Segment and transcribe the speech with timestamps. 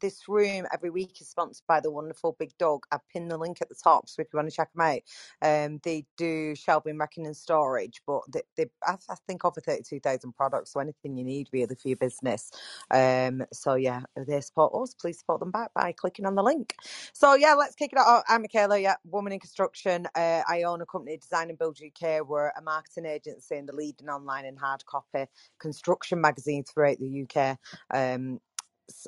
[0.00, 2.84] this room every week is sponsored by the wonderful Big Dug.
[2.92, 5.00] I've pinned the link at the top, so if you want to check them out,
[5.42, 8.02] um, they do shelving, racking, and storage.
[8.06, 11.74] But they, they I, I think over thirty-two thousand products, so anything you need really
[11.76, 12.50] for your business.
[12.90, 14.94] Um, so yeah, they support us.
[14.94, 16.74] Please support them back by clicking on the link.
[17.12, 18.24] So yeah, let's kick it off.
[18.28, 20.06] I'm Michaela, yeah, woman in construction.
[20.14, 22.26] Uh, I own a company, Design and Build UK.
[22.26, 25.26] We're a marketing agency and the leading online and hard copy
[25.60, 27.58] construction magazine throughout the UK.
[27.94, 28.40] Um,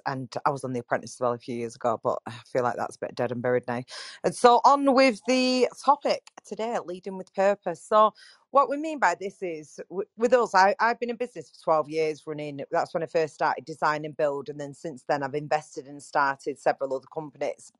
[0.06, 2.62] and I was on The Apprentice as well a few years ago, but I feel
[2.62, 3.82] like that's a bit dead and buried now.
[4.24, 7.82] And so on with the topic today, leading with purpose.
[7.82, 8.14] So
[8.50, 9.80] what we mean by this is
[10.16, 12.60] with us, I, I've been in business for 12 years running.
[12.70, 14.48] That's when I first started design and build.
[14.48, 17.72] And then since then, I've invested and started several other companies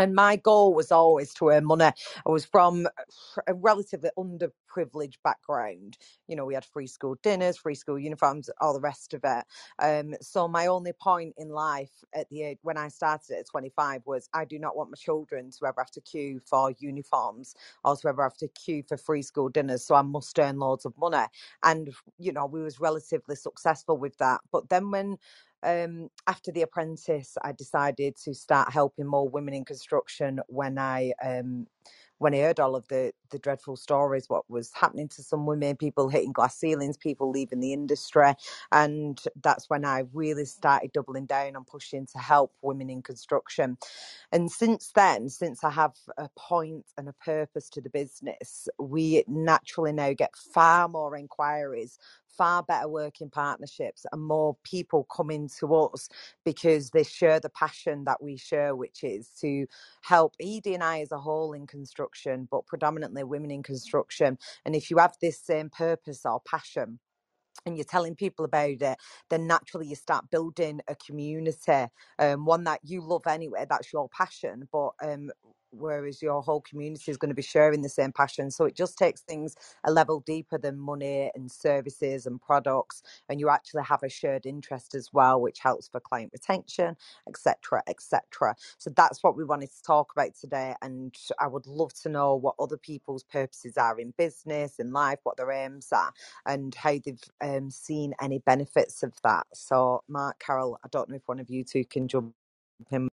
[0.00, 1.84] and my goal was always to earn money.
[1.86, 2.88] I was from
[3.48, 5.98] a relatively underprivileged background.
[6.28, 9.44] You know, we had free school dinners, free school uniforms, all the rest of it.
[9.80, 14.02] Um, so my only point in life at the age when I started at 25
[14.06, 17.96] was I do not want my children to ever have to queue for uniforms or
[17.96, 19.86] to ever have to queue for free school dinners.
[19.86, 21.26] So I must earn loads of money.
[21.64, 24.40] And you know, we was relatively successful with that.
[24.52, 25.18] But then when
[25.62, 31.12] um, after The Apprentice, I decided to start helping more women in construction when I
[31.24, 31.68] um,
[32.18, 35.76] when I heard all of the the dreadful stories, what was happening to some women,
[35.76, 38.34] people hitting glass ceilings, people leaving the industry,
[38.72, 43.78] and that's when I really started doubling down on pushing to help women in construction.
[44.32, 49.24] And since then, since I have a point and a purpose to the business, we
[49.26, 51.98] naturally now get far more inquiries
[52.38, 56.08] far better working partnerships and more people coming to us
[56.44, 59.66] because they share the passion that we share, which is to
[60.02, 64.38] help ED and I as a whole in construction, but predominantly women in construction.
[64.66, 67.00] And if you have this same purpose or passion,
[67.66, 68.98] and you're telling people about it,
[69.30, 71.86] then naturally you start building a community,
[72.18, 73.66] um, one that you love anyway.
[73.68, 75.30] That's your passion, but um,
[75.80, 78.50] whereas your whole community is going to be sharing the same passion.
[78.50, 83.40] So it just takes things a level deeper than money and services and products, and
[83.40, 86.96] you actually have a shared interest as well, which helps for client retention,
[87.28, 88.56] etc., etc.
[88.78, 92.34] So that's what we wanted to talk about today, and I would love to know
[92.36, 96.12] what other people's purposes are in business, in life, what their aims are,
[96.46, 99.46] and how they've um, seen any benefits of that.
[99.54, 102.34] So, Mark, Carol, I don't know if one of you two can jump
[102.92, 103.08] in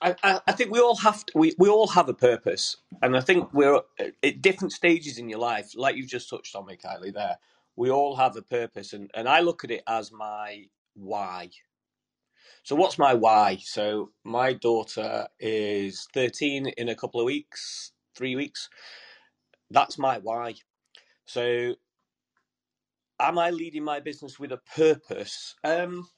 [0.00, 3.20] I, I, think we all have to, we, we all have a purpose, and I
[3.20, 7.14] think we're at different stages in your life, like you just touched on, Kylie.
[7.14, 7.38] There,
[7.76, 10.64] we all have a purpose, and, and I look at it as my
[10.94, 11.50] why.
[12.64, 13.58] So, what's my why?
[13.62, 18.68] So, my daughter is thirteen in a couple of weeks, three weeks.
[19.70, 20.54] That's my why.
[21.24, 21.74] So,
[23.20, 25.54] am I leading my business with a purpose?
[25.64, 26.08] Um,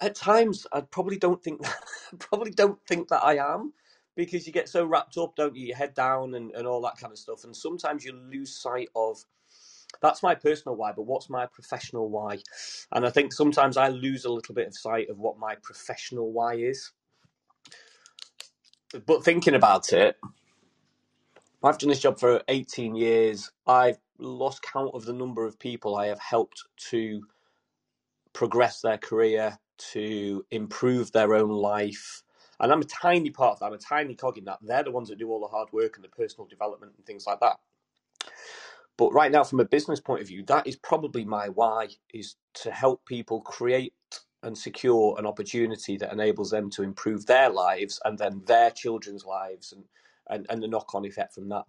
[0.00, 1.76] at times I probably don't think that,
[2.18, 3.72] probably don't think that I am
[4.16, 5.66] because you get so wrapped up, don't you?
[5.68, 7.44] Your head down and, and all that kind of stuff.
[7.44, 9.24] And sometimes you lose sight of
[10.00, 12.38] that's my personal why, but what's my professional why?
[12.92, 16.32] And I think sometimes I lose a little bit of sight of what my professional
[16.32, 16.90] why is.
[19.06, 20.16] But thinking about it,
[21.62, 23.50] I've done this job for 18 years.
[23.66, 27.22] I've lost count of the number of people I have helped to
[28.32, 29.58] progress their career,
[29.92, 32.22] to improve their own life.
[32.60, 33.66] And I'm a tiny part of that.
[33.66, 34.58] I'm a tiny cog in that.
[34.62, 37.26] They're the ones that do all the hard work and the personal development and things
[37.26, 37.58] like that.
[38.98, 42.36] But right now, from a business point of view, that is probably my why is
[42.56, 43.94] to help people create
[44.44, 49.26] and secure an opportunity that enables them to improve their lives and then their children's
[49.26, 49.84] lives and,
[50.30, 51.64] and, and the knock on effect from that.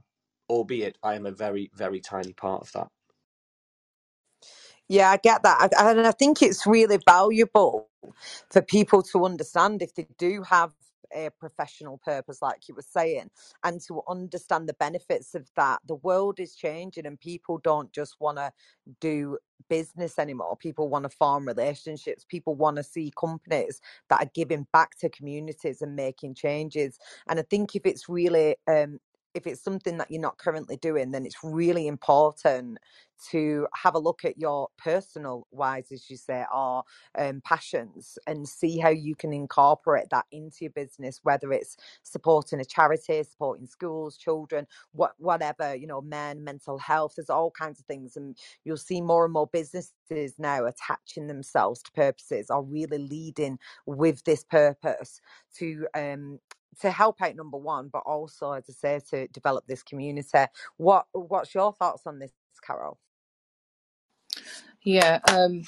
[0.50, 2.90] Albeit I am a very, very tiny part of that.
[4.90, 5.72] Yeah, I get that.
[5.80, 7.90] And I think it's really valuable
[8.52, 10.72] for people to understand if they do have
[11.16, 13.30] a professional purpose, like you were saying,
[13.64, 15.80] and to understand the benefits of that.
[15.88, 18.52] The world is changing, and people don't just want to
[19.00, 19.38] do
[19.70, 20.58] business anymore.
[20.58, 22.26] People want to form relationships.
[22.28, 27.00] People want to see companies that are giving back to communities and making changes.
[27.28, 29.00] And I think if it's really um,
[29.36, 32.80] if it's something that you're not currently doing, then it's really important
[33.32, 36.84] to have a look at your personal whys, as you say, or
[37.18, 42.62] um, passions, and see how you can incorporate that into your business, whether it's supporting
[42.62, 47.16] a charity, supporting schools, children, what whatever, you know, men, mental health.
[47.18, 51.84] There's all kinds of things, and you'll see more and more businesses now attaching themselves
[51.84, 55.22] to purposes or really leading with this purpose
[55.58, 56.40] to um,
[56.82, 60.46] to help out number one, but also, as I say, to develop this community.
[60.78, 62.32] What What's your thoughts on this,
[62.66, 63.00] Carol?
[64.84, 65.64] Yeah, um,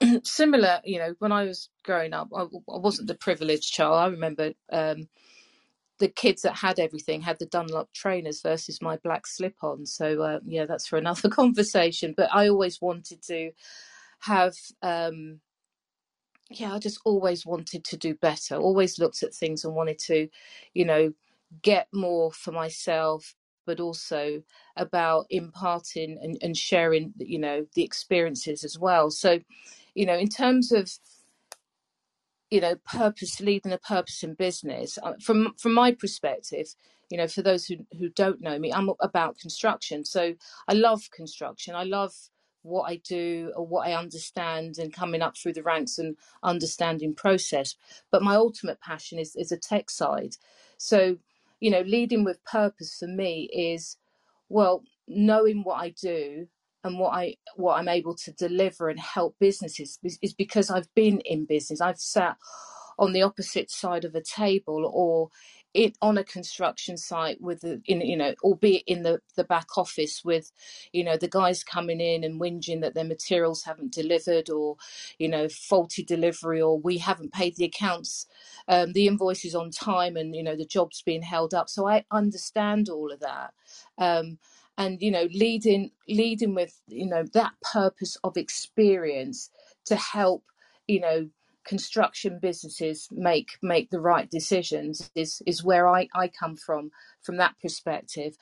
[0.24, 0.80] similar.
[0.84, 3.94] You know, when I was growing up, I, I wasn't the privileged child.
[3.96, 5.08] I remember um,
[5.98, 9.86] the kids that had everything had the Dunlop trainers versus my black slip on.
[9.86, 12.14] So uh, yeah, that's for another conversation.
[12.16, 13.52] But I always wanted to
[14.20, 14.54] have.
[14.82, 15.40] Um,
[16.60, 18.56] yeah, I just always wanted to do better.
[18.56, 20.28] Always looked at things and wanted to,
[20.74, 21.12] you know,
[21.62, 23.34] get more for myself,
[23.66, 24.42] but also
[24.76, 29.10] about imparting and, and sharing, you know, the experiences as well.
[29.10, 29.40] So,
[29.94, 30.90] you know, in terms of
[32.50, 36.68] you know purpose leading a purpose in business Uh, from from my perspective
[37.10, 40.34] you know for those who who don't know me i'm about construction so
[40.68, 42.14] i love construction i love
[42.62, 47.14] what i do or what i understand and coming up through the ranks and understanding
[47.14, 47.76] process
[48.10, 50.36] but my ultimate passion is is a tech side
[50.78, 51.16] so
[51.60, 53.96] you know leading with purpose for me is
[54.48, 56.46] well knowing what i do
[56.84, 61.20] and what I what I'm able to deliver and help businesses is, because I've been
[61.20, 61.80] in business.
[61.80, 62.36] I've sat
[62.98, 65.30] on the opposite side of a table or
[65.74, 69.78] it on a construction site with the in you know albeit in the the back
[69.78, 70.52] office with
[70.92, 74.76] you know the guys coming in and whinging that their materials haven't delivered or
[75.18, 78.26] you know faulty delivery or we haven't paid the accounts
[78.68, 81.68] um, the invoices on time and you know the jobs being held up.
[81.68, 83.52] So i understand all of that.
[83.98, 84.38] Um,
[84.78, 89.50] and you know leading leading with you know that purpose of experience
[89.84, 90.44] to help
[90.86, 91.28] you know
[91.64, 96.90] construction businesses make make the right decisions is is where I, I come from
[97.22, 98.36] from that perspective.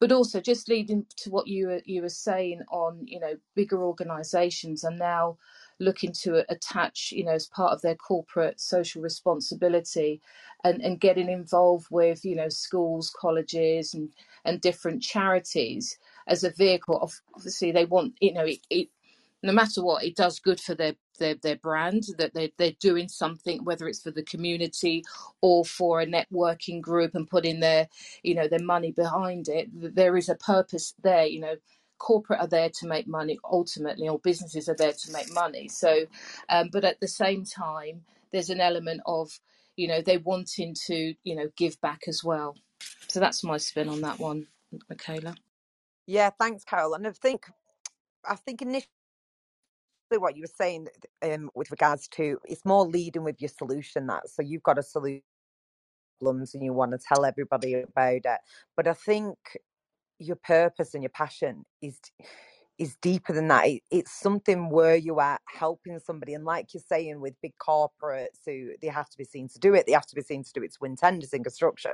[0.00, 3.82] But also just leading to what you were you were saying on you know bigger
[3.82, 5.38] organizations are now
[5.80, 10.20] looking to attach you know as part of their corporate social responsibility
[10.64, 14.10] and and getting involved with you know schools colleges and
[14.44, 15.98] and different charities
[16.28, 17.10] as a vehicle.
[17.34, 18.88] Obviously they want you know it, it
[19.42, 23.08] no matter what, it does good for their their, their brand that they they're doing
[23.08, 25.04] something, whether it's for the community
[25.40, 27.88] or for a networking group and putting their
[28.22, 29.68] you know their money behind it.
[29.94, 31.56] There is a purpose there, you know.
[31.98, 35.68] Corporate are there to make money ultimately, or businesses are there to make money.
[35.68, 36.06] So,
[36.50, 38.02] um, but at the same time,
[38.32, 39.40] there's an element of
[39.76, 42.56] you know they wanting to you know give back as well.
[43.08, 44.48] So that's my spin on that one,
[44.90, 45.36] Michaela.
[46.06, 46.94] Yeah, thanks, Carol.
[46.94, 47.46] And I think
[48.24, 48.88] I think initially
[50.10, 50.88] what you were saying
[51.22, 54.82] um, with regards to it's more leading with your solution that so you've got a
[54.82, 55.22] solution
[56.18, 58.40] problems and you want to tell everybody about it.
[58.76, 59.36] But I think
[60.18, 62.00] your purpose and your passion is
[62.78, 63.66] is deeper than that.
[63.66, 68.40] It, it's something where you are helping somebody, and like you're saying, with big corporates
[68.46, 70.52] who they have to be seen to do it, they have to be seen to
[70.52, 71.92] do it to win tenders in construction.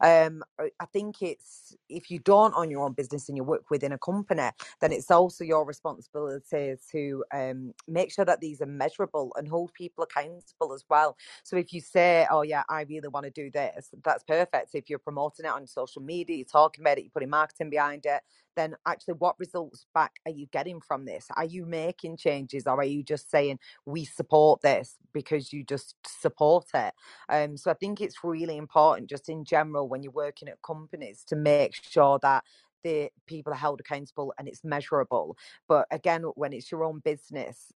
[0.00, 0.42] Um,
[0.80, 3.98] I think it's if you don't own your own business and you work within a
[3.98, 4.50] company,
[4.80, 9.72] then it's also your responsibility to um, make sure that these are measurable and hold
[9.74, 11.16] people accountable as well.
[11.44, 14.74] So if you say, "Oh yeah, I really want to do this," that's perfect.
[14.74, 18.06] If you're promoting it on social media, you're talking about it, you're putting marketing behind
[18.06, 18.22] it
[18.56, 21.26] then actually what results back are you getting from this?
[21.36, 25.94] Are you making changes or are you just saying we support this because you just
[26.06, 26.94] support it?
[27.28, 31.24] Um, so I think it's really important just in general when you're working at companies
[31.28, 32.44] to make sure that
[32.82, 35.36] the people are held accountable and it's measurable.
[35.68, 37.72] But again, when it's your own business,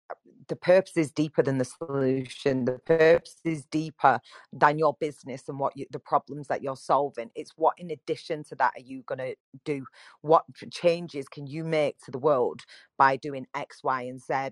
[0.49, 2.65] the purpose is deeper than the solution.
[2.65, 4.21] The purpose is deeper
[4.53, 7.31] than your business and what you, the problems that you're solving.
[7.35, 9.35] It's what, in addition to that, are you going to
[9.65, 9.85] do?
[10.23, 12.63] What changes can you make to the world
[12.99, 14.51] by doing X, Y, and Z?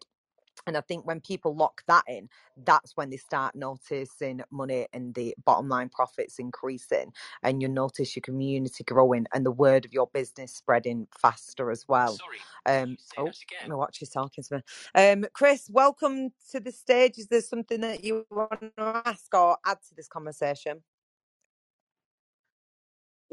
[0.66, 2.28] And I think when people lock that in,
[2.64, 7.12] that's when they start noticing money and the bottom line profits increasing.
[7.42, 11.86] And you notice your community growing and the word of your business spreading faster as
[11.88, 12.16] well.
[12.16, 13.32] Sorry, um, oh,
[13.68, 14.62] my watch is talking to me.
[14.94, 17.18] Um, Chris, welcome to the stage.
[17.18, 20.82] Is there something that you want to ask or add to this conversation?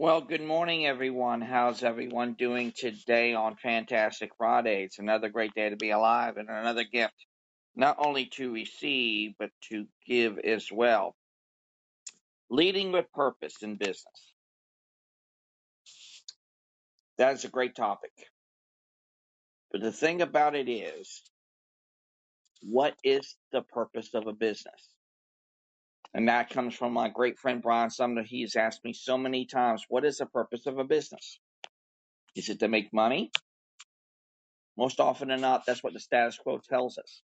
[0.02, 1.42] Well, good morning, everyone.
[1.42, 4.86] How's everyone doing today on Fantastic Friday?
[4.86, 7.26] It's another great day to be alive and another gift,
[7.76, 11.18] not only to receive, but to give as well.
[12.50, 14.34] Leading with purpose in business.
[17.18, 18.14] That is a great topic.
[19.70, 21.24] But the thing about it is,
[22.62, 24.88] what is the purpose of a business?
[26.14, 28.24] And that comes from my great friend Brian Sumner.
[28.24, 31.40] He's asked me so many times, what is the purpose of a business?
[32.36, 33.32] Is it to make money?
[34.78, 37.24] Most often than not, that's what the status quo tells us.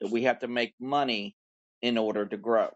[0.00, 1.36] that we have to make money
[1.82, 2.70] in order to grow.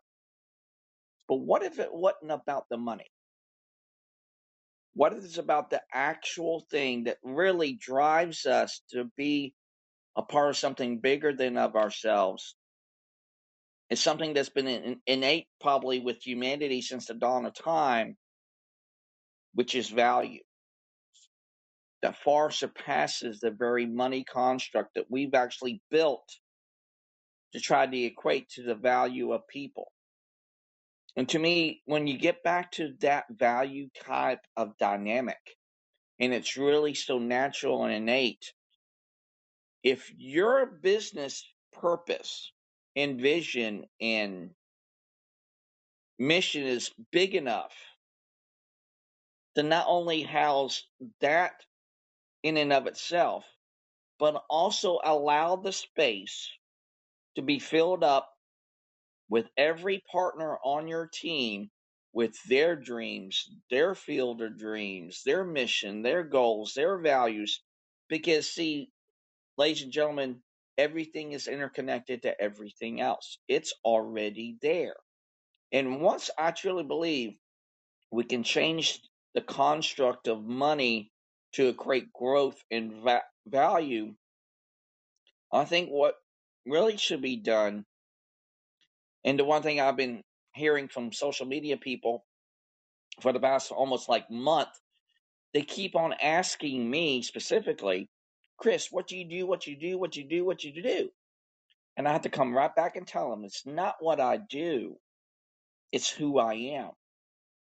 [1.29, 3.07] But what if it wasn't about the money?
[4.95, 9.53] What if it's about the actual thing that really drives us to be
[10.17, 12.55] a part of something bigger than of ourselves.
[13.91, 18.17] It's something that's been in, innate probably with humanity since the dawn of time,
[19.55, 20.41] which is value
[22.03, 26.29] that far surpasses the very money construct that we've actually built
[27.53, 29.91] to try to equate to the value of people.
[31.17, 35.39] And to me, when you get back to that value type of dynamic,
[36.21, 38.53] and it's really so natural and innate,
[39.83, 42.53] if your business purpose
[42.99, 44.51] and vision and
[46.19, 47.73] mission is big enough
[49.57, 50.85] to not only house
[51.21, 51.53] that
[52.43, 53.45] in and of itself,
[54.19, 56.51] but also allow the space
[57.37, 58.31] to be filled up
[59.31, 61.71] with every partner on your team
[62.13, 67.63] with their dreams, their field of dreams, their mission, their goals, their values.
[68.09, 68.91] Because, see,
[69.59, 70.43] ladies and gentlemen,
[70.79, 73.39] everything is interconnected to everything else.
[73.49, 74.97] It's already there.
[75.73, 77.35] And once I truly believe
[78.13, 79.01] we can change
[79.35, 81.13] the construct of money
[81.55, 84.15] to create growth and va- value,
[85.53, 86.15] I think what
[86.67, 87.85] really should be done,
[89.25, 90.23] and the one thing I've been
[90.55, 92.25] hearing from social media people
[93.23, 94.71] for the past almost like month,
[95.55, 98.09] they keep on asking me specifically,
[98.59, 99.47] Chris, what do you do?
[99.47, 99.99] What you do?
[99.99, 100.45] What you do?
[100.45, 101.11] What you do?
[101.97, 104.97] And I have to come right back and tell them it's not what I do,
[105.93, 106.91] it's who I am.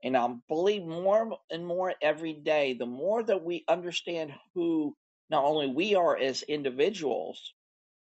[0.04, 4.96] And I believe more and more every day, the more that we understand who
[5.30, 7.54] not only we are as individuals,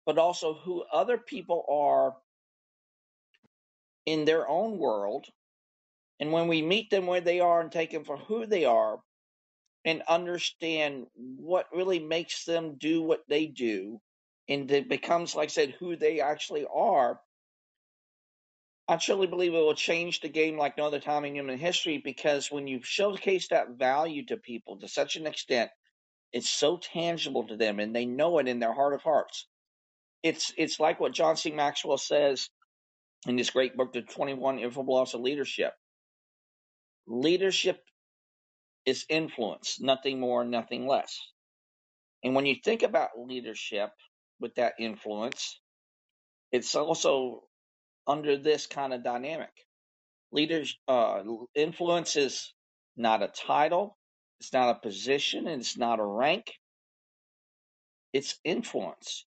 [0.05, 2.15] but also who other people are
[4.05, 5.25] in their own world.
[6.19, 8.99] And when we meet them where they are and take them for who they are
[9.85, 14.01] and understand what really makes them do what they do,
[14.49, 17.19] and it becomes, like I said, who they actually are,
[18.87, 21.99] I truly believe it will change the game like no other time in human history
[22.03, 25.71] because when you showcase that value to people to such an extent,
[26.31, 29.47] it's so tangible to them and they know it in their heart of hearts.
[30.21, 31.51] It's it's like what John C.
[31.51, 32.49] Maxwell says
[33.27, 35.73] in this great book, The 21 Irrefutable Laws of Leadership.
[37.07, 37.83] Leadership
[38.85, 41.19] is influence, nothing more, nothing less.
[42.23, 43.91] And when you think about leadership
[44.39, 45.59] with that influence,
[46.51, 47.43] it's also
[48.07, 49.51] under this kind of dynamic.
[50.31, 51.23] Leaders, uh,
[51.55, 52.53] influence is
[52.97, 53.97] not a title,
[54.39, 56.53] it's not a position, and it's not a rank.
[58.13, 59.25] It's influence.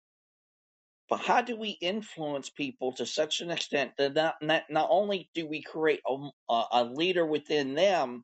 [1.10, 5.29] But how do we influence people to such an extent that not not, not only
[5.36, 8.24] do we create a, a a leader within them,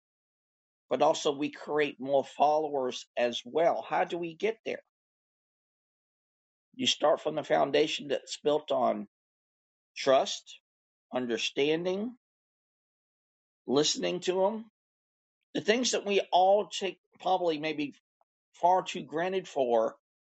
[0.89, 3.85] but also we create more followers as well?
[3.87, 4.81] How do we get there?
[6.75, 9.07] You start from the foundation that's built on
[9.97, 10.59] trust,
[11.13, 12.15] understanding,
[13.67, 14.65] listening to them,
[15.55, 17.95] the things that we all take probably maybe
[18.55, 19.95] far too granted for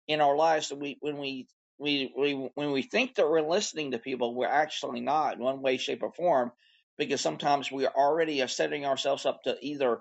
[0.08, 1.48] in our lives that we when we
[1.80, 5.62] we, we when we think that we're listening to people, we're actually not in one
[5.62, 6.52] way, shape, or form,
[6.98, 10.00] because sometimes we are already setting ourselves up to either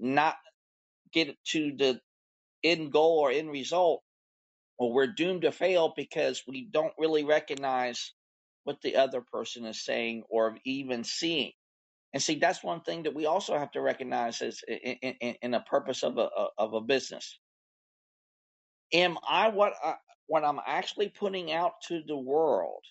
[0.00, 0.36] not
[1.12, 2.00] get to the
[2.64, 4.02] end goal or end result,
[4.78, 8.12] or we're doomed to fail because we don't really recognize
[8.64, 11.52] what the other person is saying or even seeing.
[12.14, 15.54] And see, that's one thing that we also have to recognize as in, in, in
[15.54, 16.28] a purpose of a
[16.58, 17.36] of a business
[18.92, 19.94] am I what I,
[20.26, 22.84] what I'm actually putting out to the world?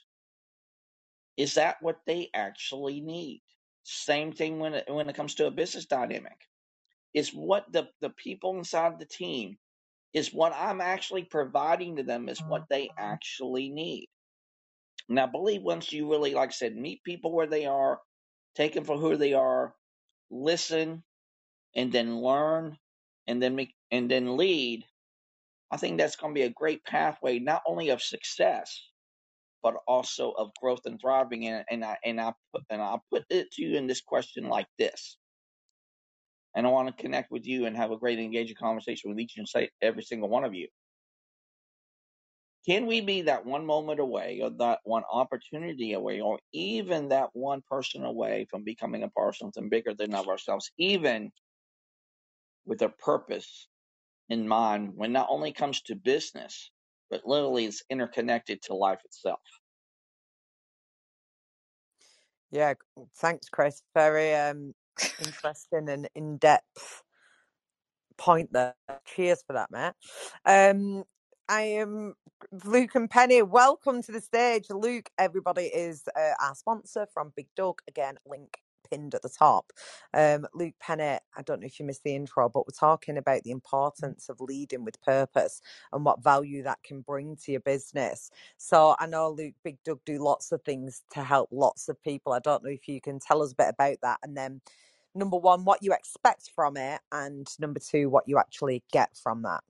[1.37, 3.41] Is that what they actually need?
[3.83, 6.37] Same thing when it, when it comes to a business dynamic.
[7.13, 9.57] Is what the the people inside the team
[10.13, 12.99] is what I'm actually providing to them is what they mm-hmm.
[12.99, 14.07] actually need.
[15.09, 17.99] And I believe once you really, like I said, meet people where they are,
[18.55, 19.73] take them for who they are,
[20.29, 21.03] listen,
[21.75, 22.77] and then learn,
[23.27, 24.83] and then make and then lead.
[25.71, 28.81] I think that's going to be a great pathway, not only of success,
[29.61, 31.47] but also of growth and thriving.
[31.47, 34.49] And, and I and I put and I put it to you in this question
[34.49, 35.17] like this.
[36.55, 39.37] And I want to connect with you and have a great engaging conversation with each
[39.37, 40.67] and every single one of you.
[42.67, 47.31] Can we be that one moment away, or that one opportunity away, or even that
[47.33, 51.31] one person away from becoming a part of something bigger than of ourselves, even
[52.65, 53.67] with a purpose
[54.29, 56.71] in mind when not only comes to business,
[57.09, 59.41] but literally is interconnected to life itself?
[62.51, 62.73] Yeah,
[63.15, 63.83] thanks, Chris.
[63.93, 64.73] Very um
[65.19, 67.03] interesting and in depth
[68.17, 68.75] point there.
[69.05, 69.95] Cheers for that, Matt.
[70.45, 71.05] Um,
[71.49, 72.15] I am
[72.65, 73.43] Luke and Penny.
[73.43, 74.67] Welcome to the stage.
[74.71, 77.81] Luke, everybody is uh, our sponsor from Big Dug.
[77.87, 78.59] Again, link
[78.91, 79.73] pinned at the top.
[80.13, 81.03] Um, Luke Penny,
[81.37, 84.41] I don't know if you missed the intro, but we're talking about the importance of
[84.41, 85.61] leading with purpose
[85.93, 88.31] and what value that can bring to your business.
[88.57, 92.33] So I know Luke Big Dug do lots of things to help lots of people.
[92.33, 94.61] I don't know if you can tell us a bit about that and then
[95.17, 99.41] number one, what you expect from it, and number two, what you actually get from
[99.43, 99.61] that.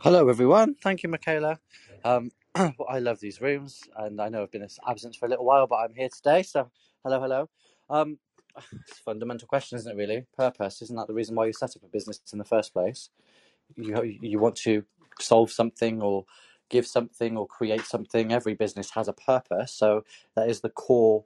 [0.00, 0.74] Hello, everyone.
[0.74, 1.58] Thank you, Michaela.
[2.04, 5.44] Um, well, I love these rooms, and I know I've been absent for a little
[5.44, 6.42] while, but I'm here today.
[6.42, 6.70] So,
[7.04, 7.48] hello, hello.
[7.90, 8.18] Um,
[8.56, 9.96] it's a fundamental question, isn't it?
[9.96, 12.72] Really, purpose isn't that the reason why you set up a business in the first
[12.72, 13.10] place?
[13.76, 14.84] You you want to
[15.20, 16.24] solve something or
[16.70, 18.32] give something or create something.
[18.32, 21.24] Every business has a purpose, so that is the core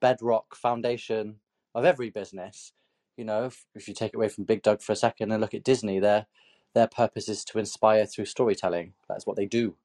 [0.00, 1.36] bedrock foundation
[1.74, 2.72] of every business.
[3.16, 5.40] You know, if, if you take it away from Big Dug for a second and
[5.40, 6.26] look at Disney, their
[6.74, 8.94] their purpose is to inspire through storytelling.
[9.08, 9.76] That's what they do.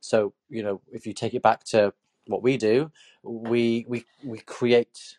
[0.00, 1.94] So, you know, if you take it back to
[2.26, 5.16] what we do, we we we create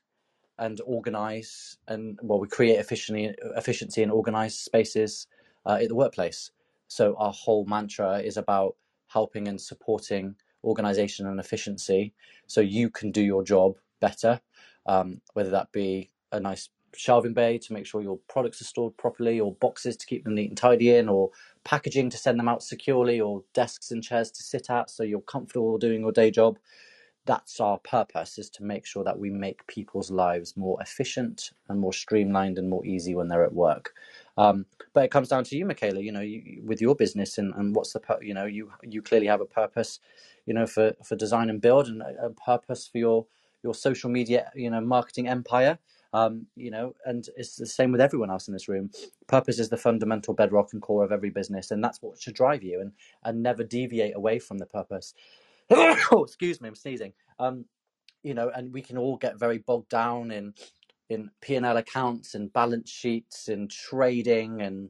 [0.58, 5.27] and organize and well we create efficiency efficiency and organize spaces
[5.65, 6.51] uh, at the workplace
[6.88, 8.75] so our whole mantra is about
[9.08, 12.13] helping and supporting organization and efficiency
[12.48, 14.39] so you can do your job better
[14.86, 18.98] um, whether that be a nice shelving bay to make sure your products are stored
[18.98, 21.32] properly or boxes to keep them neat and tidy in or
[21.65, 25.22] packaging to send them out securely or desks and chairs to sit at so you're
[25.22, 26.58] comfortable doing your day job.
[27.25, 31.79] That's our purpose is to make sure that we make people's lives more efficient and
[31.79, 33.94] more streamlined and more easy when they're at work.
[34.38, 37.53] Um, but it comes down to you michaela you know you, with your business and,
[37.55, 40.00] and what's the you know you you clearly have a purpose
[40.46, 43.27] you know for for design and build and a, a purpose for your
[43.63, 45.77] your social media you know marketing empire
[46.15, 48.89] um, you know and it's the same with everyone else in this room
[49.27, 52.63] purpose is the fundamental bedrock and core of every business and that's what should drive
[52.63, 52.93] you and
[53.25, 55.13] and never deviate away from the purpose
[55.72, 57.13] oh, excuse me, I'm sneezing.
[57.39, 57.65] Um,
[58.24, 60.53] you know, and we can all get very bogged down in
[61.09, 64.90] in P and L accounts and balance sheets and trading and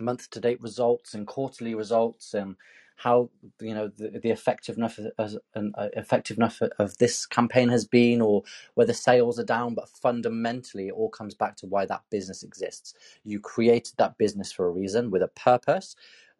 [0.00, 2.56] month to date results and quarterly results and
[2.96, 3.30] how
[3.60, 8.42] you know the, the effectiveness as an uh, effectiveness of this campaign has been or
[8.74, 12.94] whether sales are down but fundamentally it all comes back to why that business exists.
[13.24, 15.96] You created that business for a reason with a purpose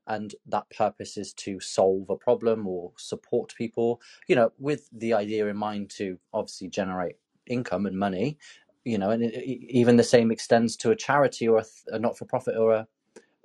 [0.09, 5.14] and that purpose is to solve a problem or support people you know with the
[5.14, 7.16] idea in mind to obviously generate
[7.47, 8.38] income and money
[8.85, 12.57] you know and it, even the same extends to a charity or a, a not-for-profit
[12.57, 12.88] or a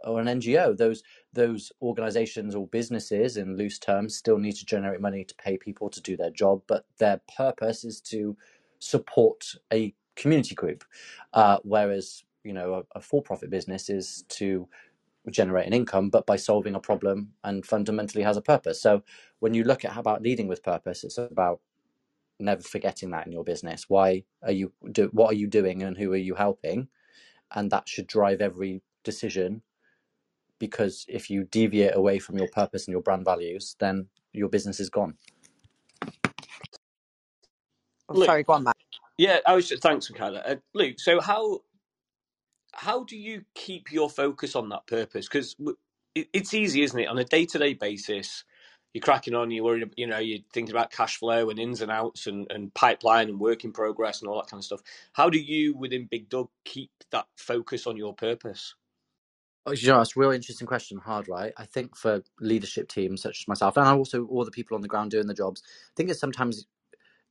[0.05, 5.01] or an NGO those those organizations or businesses in loose terms still need to generate
[5.01, 8.37] money to pay people to do their job but their purpose is to
[8.79, 10.83] support a community group
[11.33, 14.59] uh, whereas you know a, a for-profit business is to
[15.31, 18.81] generate an income, but by solving a problem and fundamentally has a purpose.
[18.81, 19.03] So
[19.39, 21.61] when you look at how about leading with purpose, it's about
[22.39, 23.85] never forgetting that in your business.
[23.89, 26.89] Why are you do what are you doing and who are you helping?
[27.55, 29.63] And that should drive every decision
[30.61, 34.79] because if you deviate away from your purpose and your brand values, then your business
[34.79, 35.15] is gone.
[38.07, 38.77] Oh, Luke, sorry, go on, Matt.
[39.17, 40.39] Yeah, I was just thanks, Michaela.
[40.45, 41.61] Uh, Luke, so how
[42.73, 45.27] how do you keep your focus on that purpose?
[45.27, 45.55] Because
[46.15, 47.07] it's easy, isn't it?
[47.07, 48.43] On a day to day basis,
[48.93, 51.91] you're cracking on, you're worried, you know, you're thinking about cash flow and ins and
[51.91, 54.81] outs and, and pipeline and work in progress and all that kind of stuff.
[55.13, 58.75] How do you, within Big Dug, keep that focus on your purpose?
[59.65, 61.53] Oh, you know, it's a real interesting question, hard, right?
[61.57, 64.87] I think for leadership teams such as myself, and also all the people on the
[64.87, 66.65] ground doing the jobs, I think it's sometimes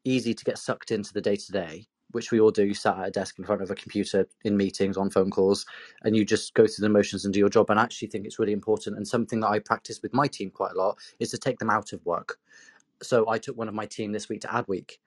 [0.05, 2.99] easy to get sucked into the day to day which we all do, you sat
[2.99, 5.67] at a desk in front of a computer in meetings, on phone calls,
[6.03, 7.71] and you just go through the motions and do your job.
[7.71, 8.97] And I actually think it's really important.
[8.97, 11.71] And something that I practice with my team quite a lot is to take them
[11.71, 12.39] out of work.
[13.03, 14.99] So I took one of my team this week to Adweek.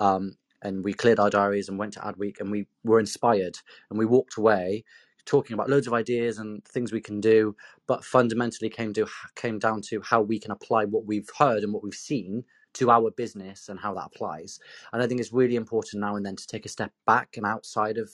[0.00, 3.58] Um, and we cleared our diaries and went to Adweek and we were inspired
[3.90, 4.84] and we walked away
[5.24, 7.54] talking about loads of ideas and things we can do,
[7.86, 11.72] but fundamentally came to came down to how we can apply what we've heard and
[11.72, 14.58] what we've seen to our business and how that applies.
[14.92, 17.46] And I think it's really important now and then to take a step back and
[17.46, 18.10] outside of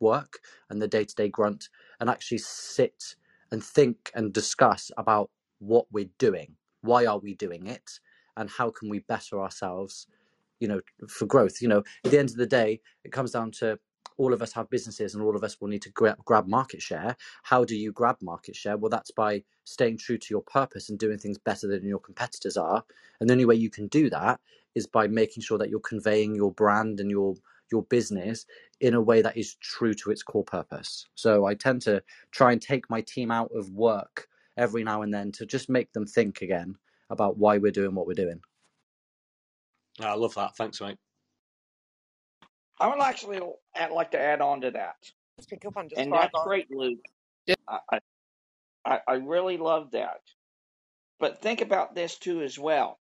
[0.00, 0.38] work
[0.70, 1.68] and the day to day grunt
[2.00, 3.16] and actually sit
[3.50, 6.54] and think and discuss about what we're doing.
[6.82, 8.00] Why are we doing it?
[8.36, 10.06] And how can we better ourselves,
[10.60, 11.62] you know, for growth?
[11.62, 13.78] You know, at the end of the day, it comes down to
[14.18, 17.16] all of us have businesses and all of us will need to grab, market share.
[17.42, 18.76] How do you grab market share?
[18.76, 22.56] Well, that's by staying true to your purpose and doing things better than your competitors
[22.56, 22.84] are.
[23.20, 24.40] And the only way you can do that
[24.74, 27.34] is by making sure that you're conveying your brand and your
[27.72, 28.46] your business
[28.80, 31.06] in a way that is true to its core purpose.
[31.16, 32.00] So I tend to
[32.30, 35.92] try and take my team out of work every now and then to just make
[35.92, 36.76] them think again
[37.10, 38.40] about why we're doing what we're doing.
[40.00, 40.56] I love that.
[40.56, 40.98] Thanks, mate.
[42.80, 43.40] I would actually
[43.92, 44.96] like to add on to that,
[45.38, 46.44] Let's pick up on just and that's go.
[46.44, 46.98] great, Luke.
[47.46, 47.54] Yeah.
[47.68, 47.98] I,
[48.84, 50.20] I I really love that.
[51.20, 52.98] But think about this too as well,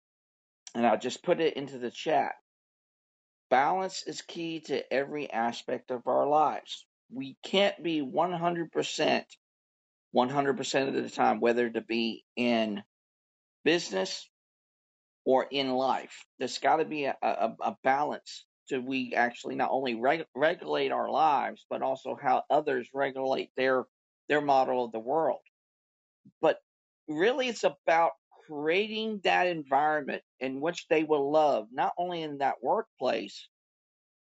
[0.76, 2.34] and I'll just put it into the chat.
[3.50, 6.86] Balance is key to every aspect of our lives.
[7.12, 9.24] We can't be 100%
[10.16, 12.84] 100% of the time, whether to be in
[13.66, 14.30] business
[15.26, 16.26] or in life.
[16.40, 20.92] There's got to be a, a, a balance to we actually not only reg- regulate
[20.92, 23.86] our lives, but also how others regulate their
[24.30, 25.42] their model of the world.
[26.42, 26.60] But
[27.08, 28.12] really, it's about
[28.48, 33.48] creating that environment in which they will love, not only in that workplace,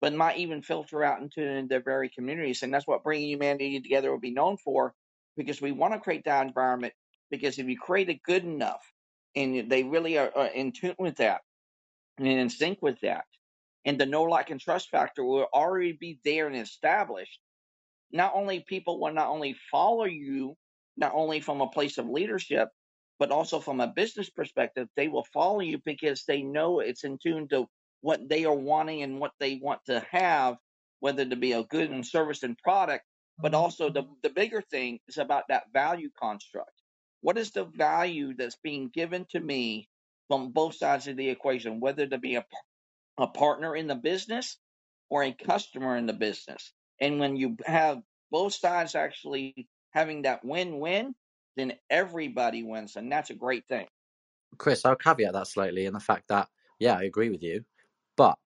[0.02, 2.64] but might even filter out into their very communities.
[2.64, 4.94] And that's what bringing humanity together will be known for,
[5.36, 6.94] because we want to create that environment.
[7.32, 8.82] Because if you create it good enough,
[9.36, 11.42] and they really are, are in tune with that
[12.18, 13.26] and in sync with that,
[13.88, 17.40] and the no like, and trust factor will already be there and established.
[18.12, 20.56] Not only people will not only follow you,
[20.98, 22.68] not only from a place of leadership,
[23.18, 27.18] but also from a business perspective, they will follow you because they know it's in
[27.18, 27.66] tune to
[28.02, 30.58] what they are wanting and what they want to have,
[31.00, 33.06] whether to be a good and service and product,
[33.40, 33.62] but mm-hmm.
[33.62, 36.72] also the, the bigger thing is about that value construct.
[37.22, 39.88] What is the value that's being given to me
[40.28, 42.46] from both sides of the equation, whether to be a
[43.18, 44.58] a partner in the business
[45.10, 46.74] or a customer in the business.
[47.00, 48.02] And when you have
[48.32, 51.16] both sides actually having that win win,
[51.56, 52.96] then everybody wins.
[52.96, 53.88] And that's a great thing.
[54.58, 56.50] Chris, I'll caveat that slightly in the fact that,
[56.80, 57.64] yeah, I agree with you.
[58.16, 58.38] But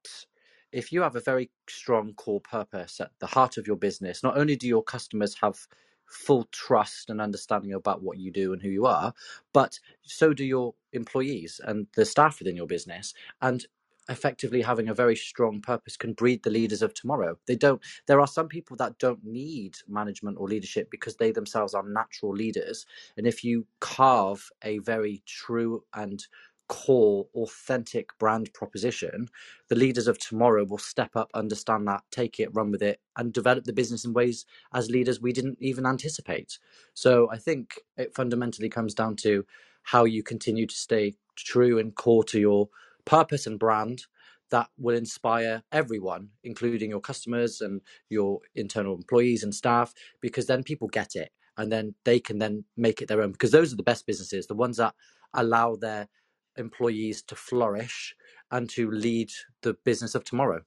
[0.71, 4.37] if you have a very strong core purpose at the heart of your business, not
[4.37, 5.57] only do your customers have
[6.05, 9.13] full trust and understanding about what you do and who you are,
[9.53, 13.13] but so do your employees and the staff within your business.
[13.41, 13.65] And
[14.09, 17.37] effectively having a very strong purpose can breed the leaders of tomorrow.
[17.47, 21.73] They don't there are some people that don't need management or leadership because they themselves
[21.73, 22.85] are natural leaders.
[23.17, 26.25] And if you carve a very true and
[26.67, 29.27] core authentic brand proposition
[29.69, 33.33] the leaders of tomorrow will step up understand that take it run with it and
[33.33, 36.57] develop the business in ways as leaders we didn't even anticipate
[36.93, 39.45] so i think it fundamentally comes down to
[39.83, 42.69] how you continue to stay true and core to your
[43.05, 44.03] purpose and brand
[44.51, 50.63] that will inspire everyone, including your customers and your internal employees and staff, because then
[50.63, 53.31] people get it and then they can then make it their own.
[53.31, 54.95] Because those are the best businesses, the ones that
[55.33, 56.09] allow their
[56.57, 58.15] employees to flourish
[58.51, 59.31] and to lead
[59.63, 60.61] the business of tomorrow.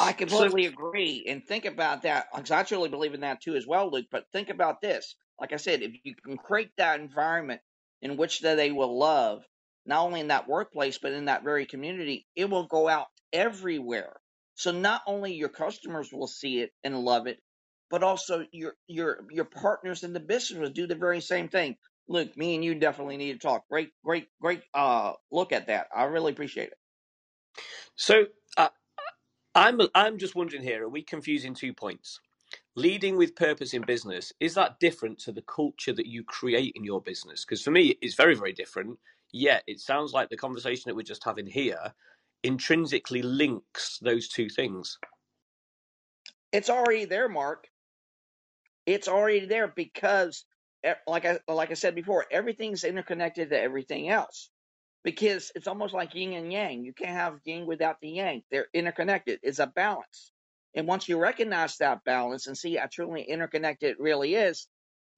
[0.00, 1.24] I So, completely agree.
[1.28, 4.06] And think about that because I truly believe in that too as well, Luke.
[4.10, 5.16] But think about this.
[5.40, 7.60] Like I said, if you can create that environment
[8.02, 9.44] in which that they will love,
[9.86, 14.14] not only in that workplace, but in that very community, it will go out everywhere.
[14.56, 17.40] So not only your customers will see it and love it,
[17.90, 21.76] but also your your your partners in the business will do the very same thing.
[22.08, 23.68] Luke, me and you definitely need to talk.
[23.68, 25.88] Great, great, great uh look at that.
[25.94, 26.78] I really appreciate it.
[27.96, 28.26] so
[28.58, 28.68] uh,
[29.54, 32.20] I'm I'm just wondering here: Are we confusing two points?
[32.76, 36.84] Leading with purpose in business is that different to the culture that you create in
[36.84, 37.44] your business?
[37.44, 38.98] Because for me, it's very very different.
[39.34, 41.94] Yet it sounds like the conversation that we're just having here
[42.44, 44.98] intrinsically links those two things.
[46.52, 47.66] It's already there, Mark
[48.86, 50.44] It's already there because,
[50.86, 54.50] e- like I like I said before, everything's interconnected to everything else.
[55.04, 56.84] Because it's almost like yin and yang.
[56.84, 58.42] You can't have yin without the yang.
[58.50, 59.40] They're interconnected.
[59.42, 60.32] It's a balance.
[60.74, 64.68] And once you recognize that balance and see how truly interconnected it really is,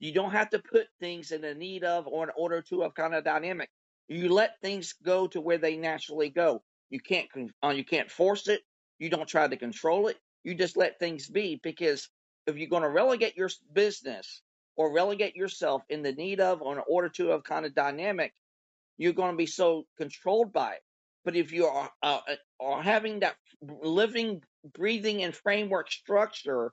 [0.00, 2.94] you don't have to put things in the need of or in order to of
[2.94, 3.70] kind of dynamic.
[4.08, 6.62] You let things go to where they naturally go.
[6.90, 7.28] You can't
[7.64, 8.62] uh, you can't force it.
[8.98, 10.18] You don't try to control it.
[10.44, 12.08] You just let things be because
[12.46, 14.42] if you're going to relegate your business
[14.76, 18.32] or relegate yourself in the need of or an order to of kind of dynamic,
[18.98, 20.82] you're going to be so controlled by it.
[21.24, 24.42] But if you are uh, uh, are having that living,
[24.74, 26.72] breathing, and framework structure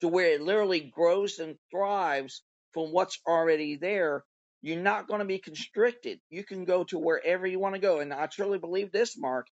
[0.00, 2.42] to where it literally grows and thrives
[2.72, 4.24] from what's already there,
[4.64, 6.20] you're not going to be constricted.
[6.30, 8.00] You can go to wherever you want to go.
[8.00, 9.46] And I truly believe this, Mark.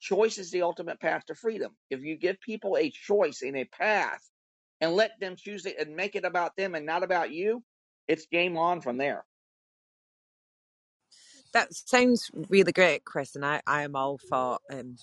[0.00, 1.70] Choice is the ultimate path to freedom.
[1.88, 4.20] If you give people a choice and a path
[4.80, 7.62] and let them choose it and make it about them and not about you,
[8.08, 9.24] it's game on from there.
[11.52, 14.96] That sounds really great, Chris, and I, I am all for um,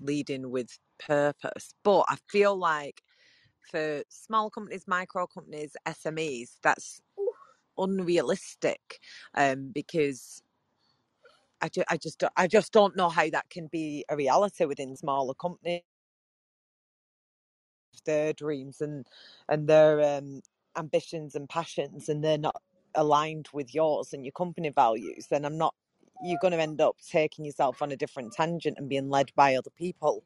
[0.00, 1.72] leading with purpose.
[1.84, 3.02] But I feel like
[3.70, 7.00] for small companies, micro companies, SMEs, that's
[7.78, 9.00] unrealistic
[9.34, 10.42] um, because
[11.62, 14.96] I, ju- I just I just don't know how that can be a reality within
[14.96, 15.82] smaller companies.
[18.06, 19.06] Their dreams and
[19.48, 20.42] and their um,
[20.78, 22.62] ambitions and passions and they're not
[22.96, 25.74] aligned with yours and your company values then i'm not
[26.24, 29.56] you're going to end up taking yourself on a different tangent and being led by
[29.56, 30.24] other people.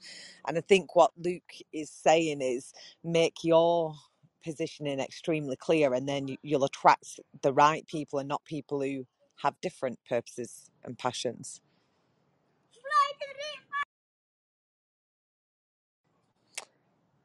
[0.49, 2.73] And i think what luke is saying is
[3.05, 3.95] make your
[4.44, 9.07] positioning extremely clear and then you, you'll attract the right people and not people who
[9.42, 11.61] have different purposes and passions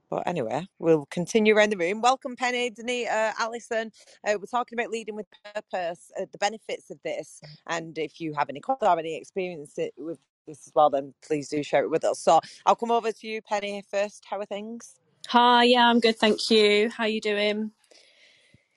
[0.10, 2.01] But anyway, we'll continue around the room.
[2.01, 3.91] Welcome, Penny, Danita, Alison.
[4.25, 7.41] Uh, we're talking about leading with purpose, uh, the benefits of this.
[7.67, 11.49] And if you have any comments or any experience with this as well, then please
[11.49, 12.19] do share it with us.
[12.21, 14.25] So I'll come over to you, Penny, first.
[14.30, 14.95] How are things?
[15.30, 16.90] Hi, yeah, I'm good, thank you.
[16.92, 17.72] How are you doing?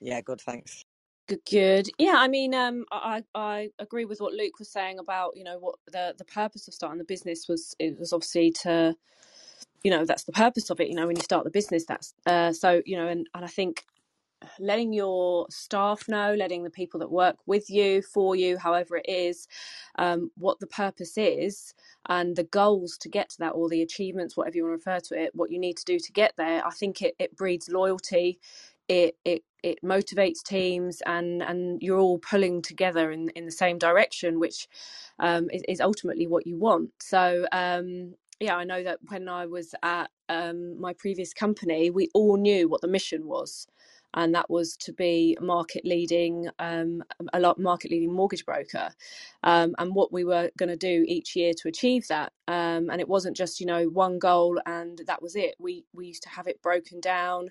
[0.01, 0.83] Yeah, good, thanks.
[1.27, 1.89] Good, good.
[1.99, 5.59] Yeah, I mean, um, I I agree with what Luke was saying about you know
[5.59, 7.75] what the the purpose of starting the business was.
[7.79, 8.95] It was obviously to
[9.83, 10.89] you know that's the purpose of it.
[10.89, 13.49] You know, when you start the business, that's uh, so you know, and and I
[13.49, 13.85] think
[14.59, 19.05] letting your staff know, letting the people that work with you, for you, however it
[19.09, 19.47] is,
[19.97, 21.73] um, what the purpose is
[22.09, 24.99] and the goals to get to that, or the achievements, whatever you want to refer
[25.01, 26.65] to it, what you need to do to get there.
[26.65, 28.39] I think it, it breeds loyalty.
[28.87, 33.77] It, it it motivates teams and and you're all pulling together in in the same
[33.77, 34.67] direction which
[35.19, 39.45] um, is, is ultimately what you want so um, yeah i know that when i
[39.45, 43.67] was at um, my previous company we all knew what the mission was
[44.15, 48.91] and that was to be market leading, um, a lot market leading mortgage broker,
[49.43, 52.33] um, and what we were going to do each year to achieve that.
[52.47, 55.55] Um, and it wasn't just you know one goal and that was it.
[55.59, 57.49] We we used to have it broken down,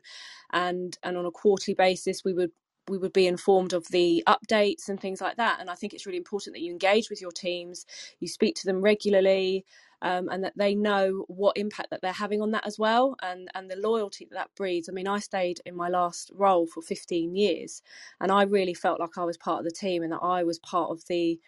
[0.52, 2.52] and and on a quarterly basis we would
[2.88, 5.58] we would be informed of the updates and things like that.
[5.60, 7.86] And I think it's really important that you engage with your teams,
[8.20, 9.64] you speak to them regularly,
[10.02, 13.48] um, and that they know what impact that they're having on that as well, and
[13.54, 14.88] and the loyalty that that breeds.
[14.88, 17.82] I mean, I stayed in my last role for 15 years,
[18.20, 20.58] and I really felt like I was part of the team and that I was
[20.58, 21.40] part of the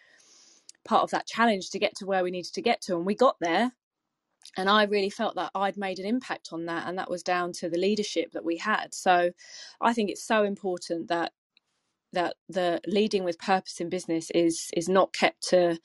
[0.84, 3.14] part of that challenge to get to where we needed to get to, and we
[3.14, 3.72] got there.
[4.56, 7.52] And I really felt that I'd made an impact on that, and that was down
[7.54, 8.94] to the leadership that we had.
[8.94, 9.32] So,
[9.80, 11.32] I think it's so important that
[12.12, 15.78] that the leading with purpose in business is is not kept to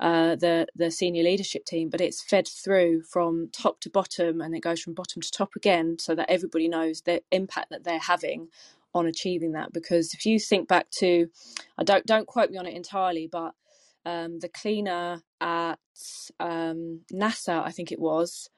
[0.00, 4.54] uh, the the senior leadership team, but it's fed through from top to bottom, and
[4.54, 7.98] it goes from bottom to top again, so that everybody knows the impact that they're
[8.00, 8.48] having
[8.94, 9.72] on achieving that.
[9.72, 11.28] Because if you think back to,
[11.78, 13.54] I don't don't quote me on it entirely, but
[14.04, 15.78] um, the cleaner at
[16.40, 18.50] um, NASA, I think it was,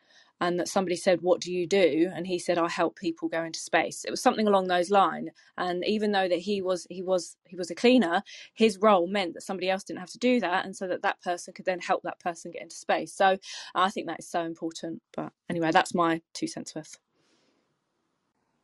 [0.44, 3.44] and that somebody said, "What do you do?" and he said, "I help people go
[3.44, 5.30] into space." It was something along those lines.
[5.58, 8.22] And even though that he was he was he was a cleaner,
[8.54, 11.22] his role meant that somebody else didn't have to do that, and so that that
[11.22, 13.14] person could then help that person get into space.
[13.14, 13.38] So
[13.74, 15.02] I think that is so important.
[15.16, 16.98] But anyway, that's my two cents worth.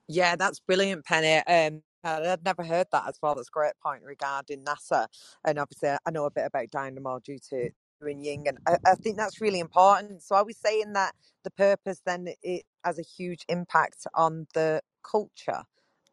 [0.08, 1.36] Yeah, that's brilliant, Penny.
[1.46, 3.34] Um, I'd never heard that as well.
[3.34, 5.06] That's a great point regarding NASA.
[5.44, 8.94] And obviously, I know a bit about Dynamo due to doing Ying, and I, I
[8.96, 10.22] think that's really important.
[10.22, 14.82] So, are we saying that the purpose then it has a huge impact on the
[15.04, 15.64] culture?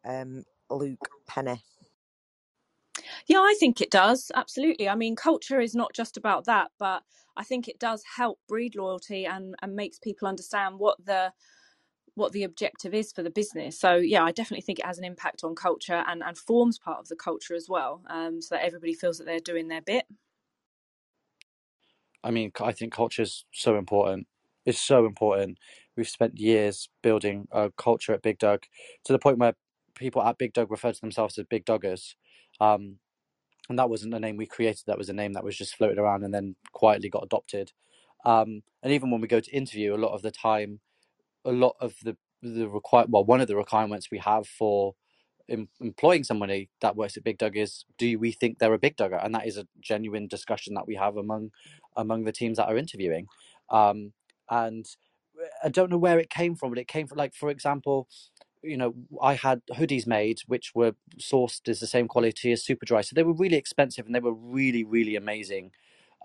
[0.06, 1.63] Um, Luke Penny.
[3.28, 4.32] Yeah, I think it does.
[4.36, 4.89] Absolutely.
[4.89, 7.04] I mean, culture is not just about that, but
[7.38, 11.32] I think it does help breed loyalty and, and makes people understand what the
[12.15, 13.80] what the objective is for the business.
[13.80, 17.00] So yeah, I definitely think it has an impact on culture and, and forms part
[17.00, 20.06] of the culture as well, um, so that everybody feels that they're doing their bit.
[22.23, 24.27] I mean, I think culture is so important.
[24.65, 25.58] It's so important.
[25.95, 28.63] We've spent years building a culture at Big Dug
[29.06, 29.53] to the point where
[29.95, 32.15] people at Big Dug refer to themselves as Big Duggers.
[32.60, 32.97] Um,
[33.69, 35.97] and that wasn't a name we created, that was a name that was just floated
[35.97, 37.71] around and then quietly got adopted.
[38.25, 40.80] Um, and even when we go to interview, a lot of the time,
[41.45, 44.93] a lot of the the require well, one of the requirements we have for
[45.50, 48.98] em- employing somebody that works at Big Dug is do we think they're a Big
[48.98, 49.24] Dugger?
[49.24, 51.52] And that is a genuine discussion that we have among
[51.96, 53.28] among the teams that are interviewing.
[53.70, 54.14] Um,
[54.50, 54.86] and
[55.64, 58.08] I don't know where it came from, but it came from like, for example,
[58.64, 63.06] you know, I had hoodies made which were sourced as the same quality as Superdry,
[63.06, 65.72] so they were really expensive and they were really, really amazing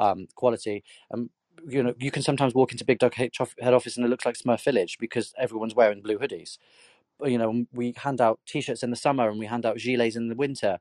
[0.00, 0.84] um, quality.
[1.10, 1.30] And
[1.68, 4.36] you know, you can sometimes walk into Big Dug head office and it looks like
[4.36, 6.58] Smurf Village because everyone's wearing blue hoodies.
[7.24, 10.28] You know, we hand out T-shirts in the summer and we hand out gilets in
[10.28, 10.78] the winter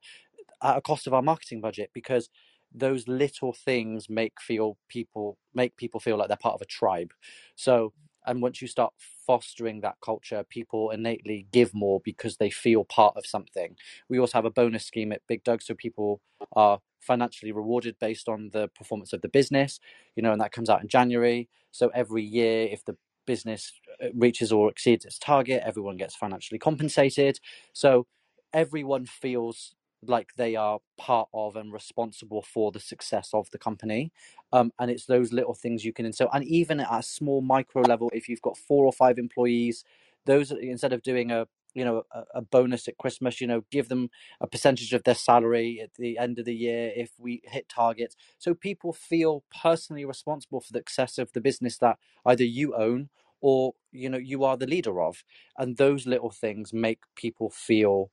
[0.62, 2.30] uh, at a cost of our marketing budget because
[2.74, 7.12] those little things make feel people make people feel like they're part of a tribe.
[7.56, 7.94] So
[8.26, 8.94] and once you start
[9.26, 13.76] fostering that culture people innately give more because they feel part of something
[14.10, 16.22] we also have a bonus scheme at big dug so people
[16.54, 19.80] are financially rewarded based on the performance of the business
[20.16, 23.72] you know and that comes out in january so every year if the business
[24.04, 27.40] uh, reaches or exceeds its target everyone gets financially compensated.
[27.74, 28.08] So
[28.54, 34.12] everyone feels like they are part of and responsible for the success of the company.
[34.52, 36.30] Um, and it's those little things you can instill.
[36.34, 39.84] And even at a small micro level if you've got four or five employees
[40.26, 43.90] those instead of doing a you know a, a bonus at christmas you know give
[43.90, 47.70] them a percentage of their salary at the end of the year if we hit
[47.70, 48.16] targets.
[48.38, 53.10] So people feel personally responsible for the success of the business that either you own
[53.42, 55.24] or you know you are the leader of.
[55.58, 58.12] And those little things make people feel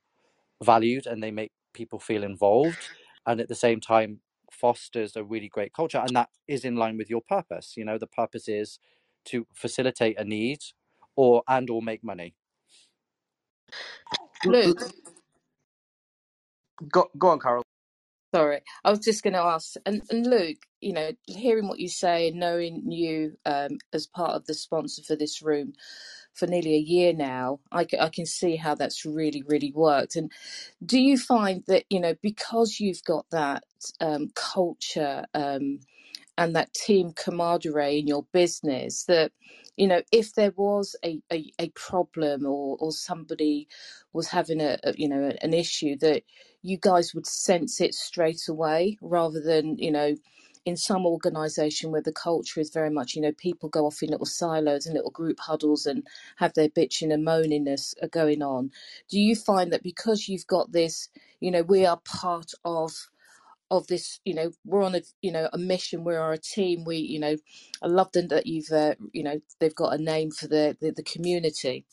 [0.63, 2.91] valued and they make people feel involved
[3.27, 4.21] and at the same time
[4.53, 5.99] fosters a really great culture.
[5.99, 7.75] And that is in line with your purpose.
[7.77, 8.79] You know the purpose is
[9.27, 10.61] to facilitate a need
[11.17, 12.35] or and or make money
[14.45, 14.83] Luke,
[16.93, 17.65] Go, go on, Carol.
[18.35, 21.89] sorry, I was just going to ask, and, and Luke, you know, hearing what you
[21.89, 25.75] say, and knowing you um, as part of the sponsor for this room
[26.35, 30.17] for nearly a year now, I, c- I can see how that's really, really worked.
[30.17, 30.33] And
[30.85, 33.65] do you find that, you know, because you've got that
[34.01, 35.81] um, culture, um,
[36.39, 39.33] and that team camaraderie in your business that
[39.77, 43.69] you know if there was a, a, a problem or or somebody
[44.15, 46.25] was having a, a you know an issue that
[46.63, 50.17] you guys would sense it straight away rather than you know
[50.67, 54.11] in some organization where the culture is very much you know people go off in
[54.11, 56.07] little silos and little group huddles and
[56.39, 58.71] have their bitching and moaningness uh, going on.
[59.11, 62.93] Do you find that because you've got this you know we are part of
[63.71, 66.85] of this you know we're on a you know a mission we are a team
[66.85, 67.37] we you know
[67.83, 70.93] i love them that you've uh, you know they've got a name for the the,
[70.93, 71.87] the community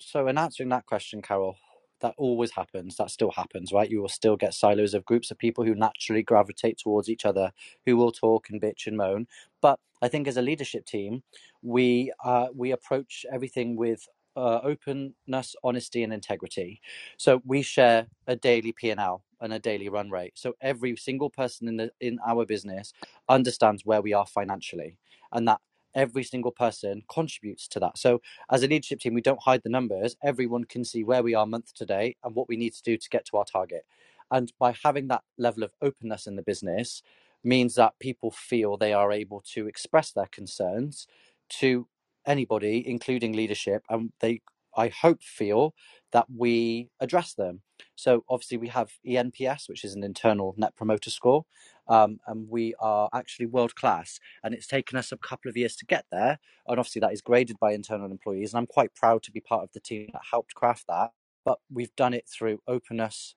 [0.00, 1.56] So, in answering that question, Carol,
[2.00, 2.96] that always happens.
[2.96, 3.90] That still happens, right?
[3.90, 7.52] You will still get silos of groups of people who naturally gravitate towards each other,
[7.86, 9.26] who will talk and bitch and moan.
[9.62, 11.22] But I think as a leadership team,
[11.62, 16.80] we uh, we approach everything with uh, openness, honesty, and integrity.
[17.16, 20.32] So we share a daily P and L and a daily run rate.
[20.36, 22.92] So every single person in the in our business
[23.28, 24.98] understands where we are financially,
[25.32, 25.60] and that
[25.94, 27.96] every single person contributes to that.
[27.98, 28.20] So
[28.50, 30.16] as a leadership team, we don't hide the numbers.
[30.22, 32.96] Everyone can see where we are month to date and what we need to do
[32.98, 33.86] to get to our target.
[34.30, 37.02] And by having that level of openness in the business,
[37.44, 41.06] means that people feel they are able to express their concerns
[41.48, 41.86] to
[42.26, 44.40] anybody, including leadership, and they,
[44.76, 45.74] I hope, feel
[46.12, 47.62] that we address them.
[47.94, 51.44] So obviously, we have ENPS, which is an internal Net Promoter Score,
[51.88, 54.18] um, and we are actually world class.
[54.42, 57.20] And it's taken us a couple of years to get there, and obviously that is
[57.20, 60.22] graded by internal employees and i'm quite proud to be part of the team that
[60.30, 61.10] helped craft that
[61.44, 63.34] but we've done it through openness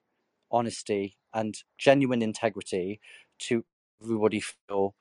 [0.50, 3.00] honesty and genuine integrity
[3.38, 3.64] to
[4.02, 4.94] everybody feel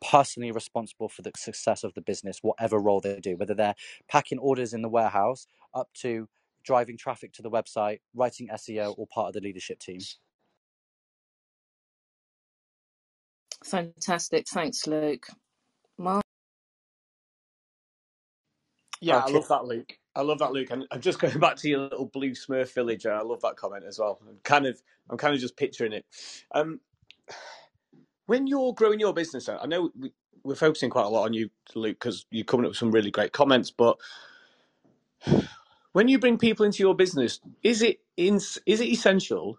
[0.00, 3.74] personally responsible for the success of the business whatever role they do whether they're
[4.08, 6.28] packing orders in the warehouse up to
[6.64, 10.00] driving traffic to the website writing seo or part of the leadership team
[13.64, 15.26] fantastic thanks luke
[15.98, 16.22] mark
[19.00, 19.98] Yeah, I love that, Luke.
[20.14, 20.70] I love that, Luke.
[20.70, 23.12] And I'm just going back to your little blue Smurf villager.
[23.12, 24.20] I love that comment as well.
[24.28, 26.06] I'm kind of, I'm kind of just picturing it.
[26.54, 26.80] Um,
[28.30, 30.12] when you're growing your business, I know we,
[30.44, 33.12] we're focusing quite a lot on you, Luke, because you're coming up with some really
[33.12, 33.70] great comments.
[33.72, 33.98] But
[35.92, 39.58] when you bring people into your business, is it in, is it essential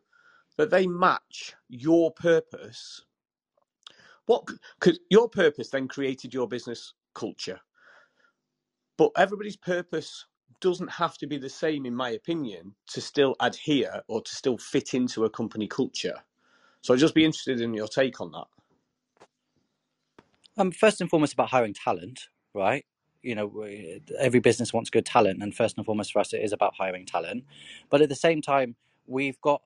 [0.58, 3.04] that they match your purpose?
[4.28, 4.48] What
[4.80, 7.60] because your purpose then created your business culture
[8.98, 10.26] But everybody's purpose
[10.62, 14.58] doesn't have to be the same, in my opinion, to still adhere or to still
[14.58, 16.22] fit into a company culture.
[16.82, 18.61] So I'd just be interested in your take on that.
[20.58, 22.86] Um, first and foremost about hiring talent, right?
[23.22, 23.66] You know,
[24.20, 27.06] every business wants good talent, and first and foremost for us, it is about hiring
[27.06, 27.46] talent.
[27.90, 28.76] But at the same time,
[29.06, 29.62] we've got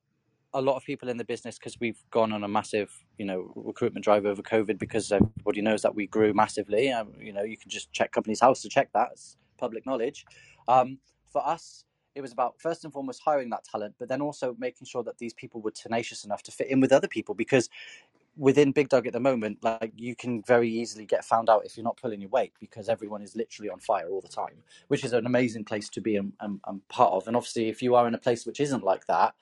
[0.54, 3.52] a lot of people in the business because we've gone on a massive, you know,
[3.56, 6.92] recruitment drive over COVID because everybody knows that we grew massively.
[6.92, 10.26] Um, you know, you can just check Companies House to check that; it's public knowledge.
[10.68, 11.00] Um,
[11.32, 11.84] for us,
[12.16, 15.18] it was about first and foremost hiring that talent, but then also making sure that
[15.18, 17.70] these people were tenacious enough to fit in with other people because
[18.38, 21.78] within Big Dug at the moment, like you can very easily get found out if
[21.78, 25.04] you're not pulling your weight because everyone is literally on fire all the time, which
[25.04, 27.28] is an amazing place to be and, and, and part of.
[27.28, 29.36] And obviously, if you are in a place which isn't like that,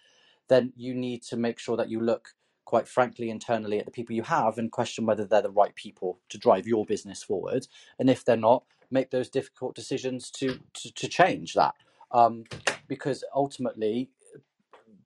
[0.48, 2.30] then you need to make sure that you look
[2.66, 6.20] quite frankly, internally at the people you have and question whether they're the right people
[6.30, 7.68] to drive your business forward.
[8.00, 11.76] And if they're not, make those difficult decisions to to, to change that.
[12.12, 12.46] Um,
[12.88, 14.10] because ultimately,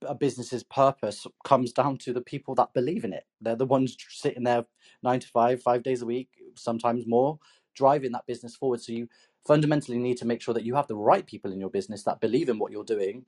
[0.03, 3.25] a business's purpose comes down to the people that believe in it.
[3.41, 4.65] They're the ones sitting there
[5.03, 7.39] nine to five, five days a week, sometimes more,
[7.75, 8.81] driving that business forward.
[8.81, 9.07] So you
[9.47, 12.21] fundamentally need to make sure that you have the right people in your business that
[12.21, 13.25] believe in what you're doing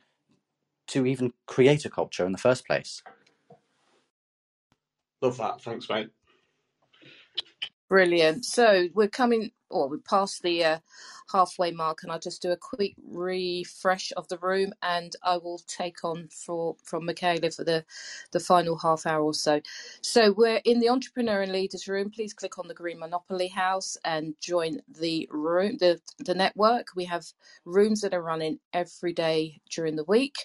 [0.88, 3.04] to even create a culture in the first place.
[5.22, 5.62] Love that.
[5.62, 6.10] Thanks, mate.
[7.90, 8.46] Brilliant.
[8.46, 10.80] So we're coming, or we're past the uh,
[11.34, 15.60] halfway mark, and I'll just do a quick refresh of the room, and I will
[15.68, 17.86] take on for from Michaela for the
[18.32, 19.62] the final half hour or so.
[20.02, 22.12] So we're in the entrepreneur and leaders room.
[22.12, 26.90] Please click on the green Monopoly House and join the room, the the network.
[26.96, 27.28] We have
[27.66, 30.36] rooms that are running every day during the week.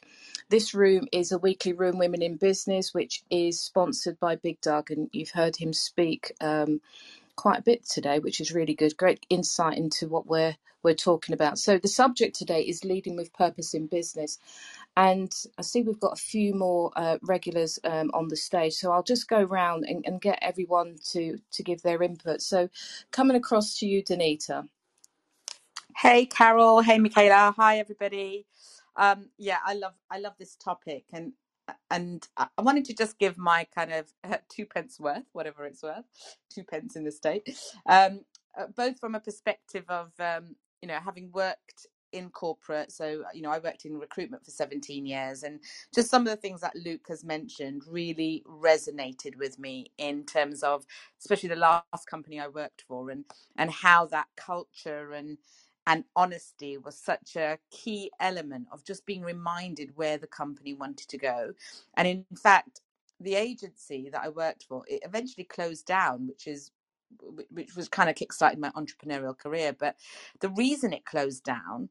[0.50, 4.90] This room is a weekly room, Women in Business, which is sponsored by Big Dug,
[4.92, 6.32] and you've heard him speak.
[6.40, 6.72] Um,
[7.36, 8.96] quite a bit today, which is really good.
[8.96, 11.58] Great insight into what we're we're talking about.
[11.58, 14.38] So the subject today is leading with purpose in business,
[14.96, 18.74] and I see we've got a few more uh, regulars um, on the stage.
[18.74, 22.42] So I'll just go round and, and get everyone to to give their input.
[22.42, 22.70] So
[23.12, 24.68] coming across to you, Danita.
[25.96, 28.46] Hey Carol, hey Michaela, hi everybody.
[28.96, 31.34] Um, yeah, I love I love this topic, and
[31.90, 34.12] and I wanted to just give my kind of
[34.48, 36.06] two pence worth, whatever it's worth,
[36.50, 37.48] two pence in the state,
[37.86, 38.22] um,
[38.58, 42.92] uh, both from a perspective of um, you know having worked in corporate.
[42.92, 45.60] So you know, I worked in recruitment for 17 years, and
[45.94, 50.62] just some of the things that Luke has mentioned really resonated with me in terms
[50.62, 50.86] of,
[51.20, 53.24] especially the last company I worked for, and
[53.56, 55.38] and how that culture and
[55.86, 61.08] and honesty was such a key element of just being reminded where the company wanted
[61.08, 61.52] to go.
[61.96, 62.82] And in fact,
[63.20, 66.72] the agency that I worked for, it eventually closed down, which is
[67.50, 69.74] which was kind of kickstarting my entrepreneurial career.
[69.78, 69.96] But
[70.40, 71.88] the reason it closed down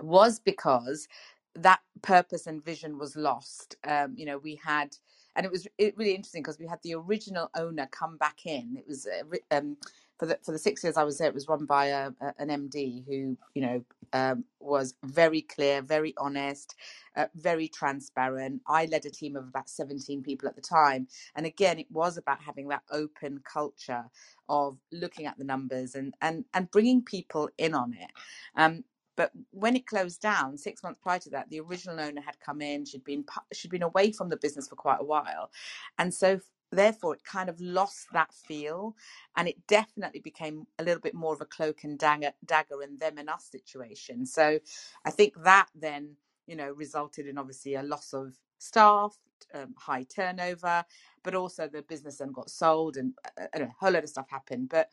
[0.00, 1.08] was because
[1.54, 3.76] that purpose and vision was lost.
[3.84, 4.96] Um, you know, we had,
[5.36, 8.76] and it was really interesting because we had the original owner come back in.
[8.78, 9.06] It was
[9.50, 9.76] um,
[10.18, 11.28] for the for the six years I was there.
[11.28, 15.82] It was run by a, a, an MD who, you know, um, was very clear,
[15.82, 16.74] very honest,
[17.16, 18.62] uh, very transparent.
[18.66, 22.16] I led a team of about seventeen people at the time, and again, it was
[22.16, 24.04] about having that open culture
[24.48, 28.10] of looking at the numbers and and and bringing people in on it.
[28.56, 28.84] Um,
[29.16, 32.60] but when it closed down six months prior to that the original owner had come
[32.62, 35.50] in she'd been she'd been away from the business for quite a while
[35.98, 36.40] and so
[36.72, 38.96] therefore it kind of lost that feel
[39.36, 43.00] and it definitely became a little bit more of a cloak and dagger, dagger and
[43.00, 44.26] them and us situation.
[44.26, 44.60] So
[45.06, 46.16] i think that then
[46.48, 49.16] you know resulted in obviously a loss of staff
[49.54, 50.84] um, high turnover
[51.24, 54.30] but also the business then got sold and uh, uh, a whole lot of stuff
[54.30, 54.70] happened.
[54.70, 54.90] But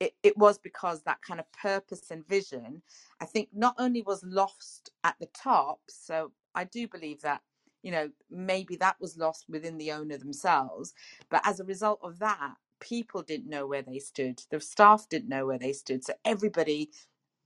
[0.00, 2.82] it, it was because that kind of purpose and vision
[3.20, 7.40] i think not only was lost at the top so i do believe that
[7.82, 10.94] you know maybe that was lost within the owner themselves
[11.30, 14.40] but as a result of that people didn't know where they stood.
[14.50, 16.90] The staff didn't know where they stood so everybody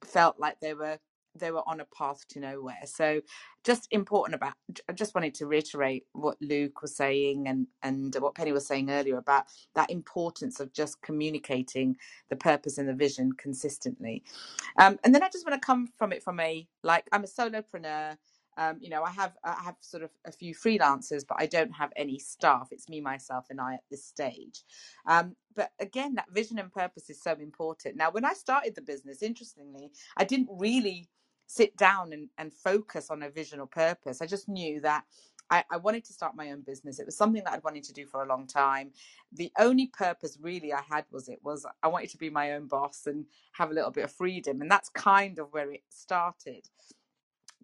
[0.04, 0.98] felt like they were
[1.38, 2.80] they were on a path to nowhere.
[2.86, 3.20] So
[3.64, 4.54] just important about
[4.88, 8.90] i just wanted to reiterate what luke was saying and and what penny was saying
[8.90, 11.96] earlier about that importance of just communicating
[12.30, 14.22] the purpose and the vision consistently.
[14.78, 17.28] Um, and then i just want to come from it from a like i'm a
[17.28, 18.16] solopreneur
[18.58, 21.72] um, you know i have i have sort of a few freelancers but i don't
[21.72, 22.68] have any staff.
[22.70, 24.62] It's me myself and i at this stage.
[25.06, 27.96] Um, but again that vision and purpose is so important.
[27.96, 31.08] Now when i started the business interestingly i didn't really
[31.46, 34.22] sit down and, and focus on a vision or purpose.
[34.22, 35.04] I just knew that
[35.50, 36.98] I, I wanted to start my own business.
[36.98, 38.92] It was something that i'd wanted to do for a long time.
[39.32, 42.66] The only purpose really i had was it was i wanted to be my own
[42.68, 46.68] boss and have a little bit of freedom and that's kind of where it started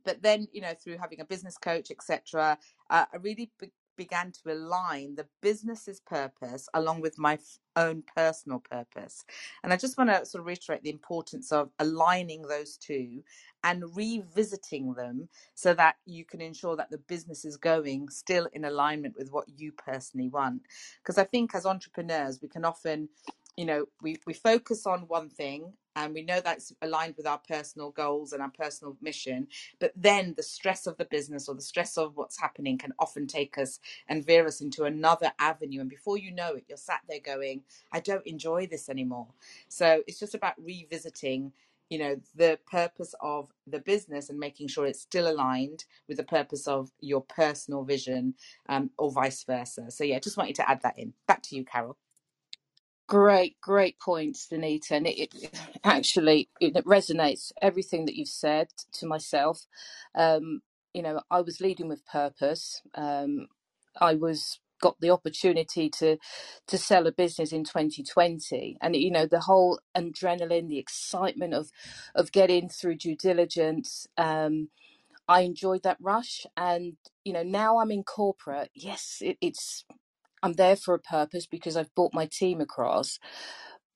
[0.05, 2.59] but then you know through having a business coach etc
[2.91, 8.03] uh, i really be- began to align the business's purpose along with my f- own
[8.17, 9.25] personal purpose.
[9.65, 13.23] And i just want to sort of reiterate the importance of aligning those two
[13.65, 18.65] and revisiting them so that you can ensure that the business is going still in
[18.67, 20.63] alignment with what you personally want.
[21.03, 23.09] Because i think as entrepreneurs we can often
[23.57, 27.41] you know we, we focus on one thing and we know that's aligned with our
[27.49, 29.49] personal goals and our personal mission
[29.81, 33.29] but then the stress of the business or the stress of what's happening can often
[33.29, 35.83] take us and veer us into another avenue.
[35.83, 39.29] And before you know it you're sat there going i don't enjoy this anymore.
[39.69, 41.53] So it's just about revisiting
[41.91, 46.25] you know the purpose of the business and making sure it's still aligned with the
[46.25, 48.35] purpose of your personal vision
[48.71, 49.91] um, or vice versa.
[49.91, 51.15] So yeah just want you to add that in.
[51.29, 51.97] Back to you carol
[53.09, 54.93] Great, great points, Danita.
[54.93, 59.67] And it, it actually it resonates everything that you've said to myself.
[60.15, 60.63] Um,
[60.95, 62.83] you know, I was leading with purpose.
[62.95, 63.49] Um,
[64.01, 66.19] I was got the opportunity to
[66.69, 71.71] to sell a business in 2020 and you know the whole adrenaline the excitement of
[72.15, 74.69] of getting through due diligence um
[75.29, 76.95] I enjoyed that rush and
[77.25, 79.85] you know now I'm in corporate yes it, it's
[80.43, 83.19] I'm there for a purpose because I've brought my team across.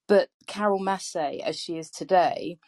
[0.08, 2.58] But Carol Massey, as she is today,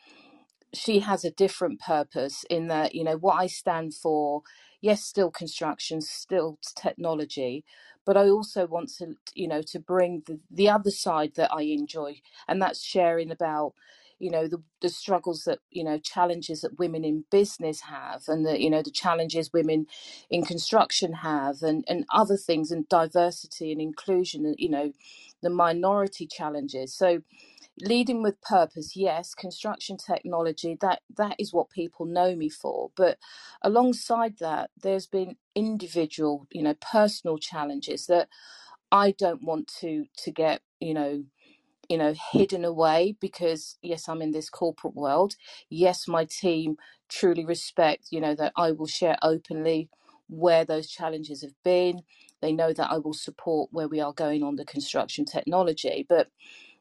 [0.75, 4.43] she has a different purpose in that, you know, what I stand for,
[4.81, 7.65] yes, still construction, still technology,
[8.07, 11.63] but I also want to, you know, to bring the, the other side that I
[11.63, 13.75] enjoy, and that's sharing about
[14.21, 18.47] you know the the struggles that you know challenges that women in business have and
[18.47, 19.87] the you know the challenges women
[20.31, 24.93] in construction have and and other things and diversity and inclusion and you know
[25.43, 26.95] the minority challenges.
[26.97, 27.23] So
[27.83, 32.91] leading with purpose yes construction technology that that is what people know me for.
[32.97, 33.19] But
[33.63, 38.29] alongside that there's been individual you know personal challenges that
[38.93, 41.25] i don't want to to get you know
[41.91, 45.37] you know hidden away because yes i'm in this corporate world.
[45.71, 46.77] Yes my team
[47.09, 49.91] truly respect you know that i will share openly
[50.29, 52.03] where those challenges have been.
[52.43, 56.07] They know that i will support where we are going on the construction technology.
[56.09, 56.29] But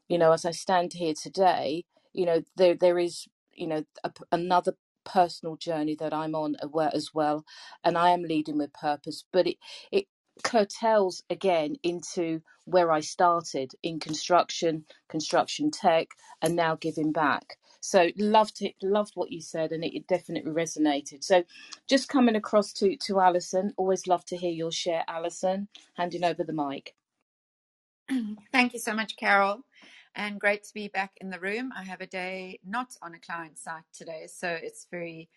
[0.10, 4.12] you know as i stand here today you know there there is you know a,
[4.34, 4.76] another
[5.06, 6.58] personal journey that i'm on
[6.96, 7.46] as well
[7.86, 9.26] and i am leading with purpose.
[9.34, 9.58] But it
[9.94, 10.08] it
[10.44, 16.10] curtails again into where i started in construction construction tech
[16.42, 20.52] and now giving back so loved it loved what you said and it, it definitely
[20.52, 21.44] resonated so
[21.90, 26.44] just coming across to to alison always love to hear your share alison handing over
[26.44, 26.96] the mic
[28.52, 29.62] Thank you so much, Carol.
[30.16, 31.72] And great to be back in the room.
[31.78, 35.30] I have a day not on a client site today, so it's very,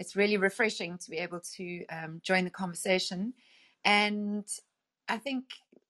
[0.00, 3.34] it's really refreshing to be able to um, join the conversation.
[3.84, 4.46] And
[5.08, 5.44] I think,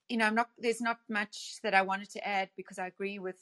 [0.09, 3.19] you know, I'm not, there's not much that I wanted to add because I agree
[3.19, 3.39] with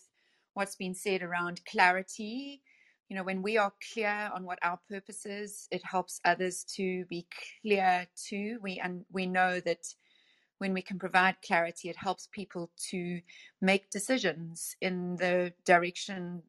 [0.55, 2.63] what's been said around clarity.
[3.09, 7.05] You know, when we are clear on what our purpose is, it helps others to
[7.07, 7.27] be
[7.63, 8.59] clear too.
[8.63, 9.87] We and we know that
[10.59, 13.21] when we can provide clarity, it helps people to
[13.61, 16.43] make decisions in the direction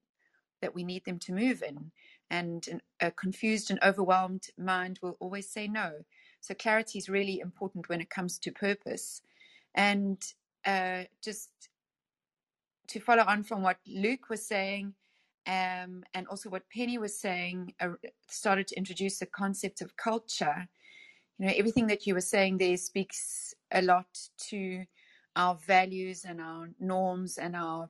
[0.62, 1.92] that we need them to move in.
[2.30, 6.06] And a confused and overwhelmed mind will always say no.
[6.42, 9.22] So, clarity is really important when it comes to purpose.
[9.76, 10.22] And
[10.66, 11.50] uh, just
[12.88, 14.94] to follow on from what Luke was saying,
[15.48, 17.90] um, and also what Penny was saying, uh,
[18.28, 20.68] started to introduce the concept of culture
[21.40, 24.84] you know everything that you were saying there speaks a lot to
[25.36, 27.90] our values and our norms and our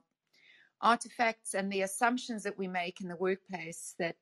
[0.80, 4.16] artifacts and the assumptions that we make in the workplace that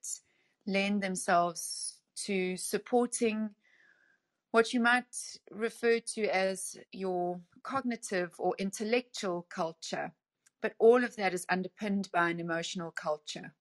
[0.67, 3.51] lend themselves to supporting
[4.51, 5.15] what you might
[5.51, 10.13] refer to as your cognitive or intellectual culture.
[10.63, 13.55] But all of that is underpinned by an emotional culture.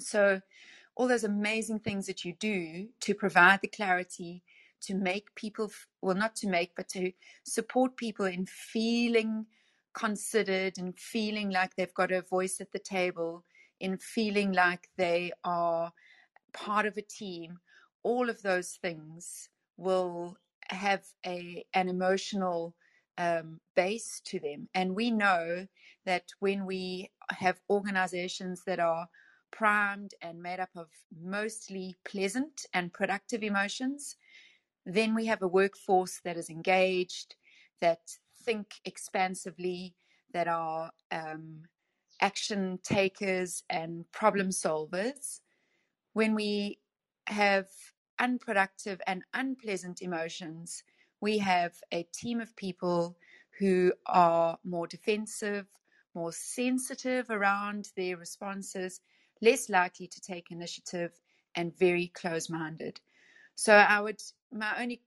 [0.00, 0.40] So,
[0.94, 4.42] all those amazing things that you do to provide the clarity,
[4.82, 5.70] to make people,
[6.02, 7.12] well, not to make, but to
[7.44, 9.46] support people in feeling
[9.94, 13.44] considered and feeling like they've got a voice at the table,
[13.80, 15.92] in feeling like they are
[16.52, 17.58] part of a team.
[18.02, 20.36] All of those things will
[20.68, 22.74] have a an emotional
[23.18, 25.66] um, base to them, and we know
[26.06, 29.06] that when we have organizations that are
[29.50, 30.88] primed and made up of
[31.22, 34.16] mostly pleasant and productive emotions,
[34.86, 37.36] then we have a workforce that is engaged,
[37.80, 38.00] that
[38.44, 39.94] think expansively,
[40.32, 41.62] that are um,
[42.20, 45.40] action takers and problem solvers.
[46.14, 46.78] When we
[47.26, 47.68] have
[48.22, 50.82] unproductive and unpleasant emotions,
[51.20, 53.16] we have a team of people
[53.58, 55.66] who are more defensive,
[56.14, 59.00] more sensitive around their responses,
[59.42, 61.12] less likely to take initiative,
[61.56, 63.00] and very close minded.
[63.54, 65.02] So I would my only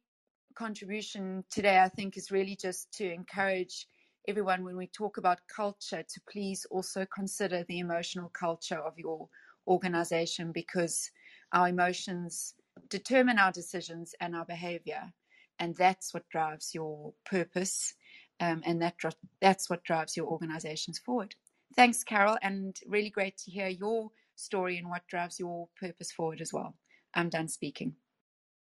[0.56, 3.88] contribution today, I think, is really just to encourage
[4.28, 9.30] everyone when we talk about culture to please also consider the emotional culture of your
[9.68, 11.10] organization because
[11.52, 12.56] our emotions
[12.90, 15.14] determine our decisions and our behavior.
[15.60, 17.94] And that's what drives your purpose.
[18.40, 18.96] Um, and that
[19.42, 21.36] that's what drives your organizations forward.
[21.76, 26.42] Thanks, Carol, and really great to hear your story and what drives your purpose forward
[26.42, 26.76] as well.
[27.14, 27.96] I'm done speaking.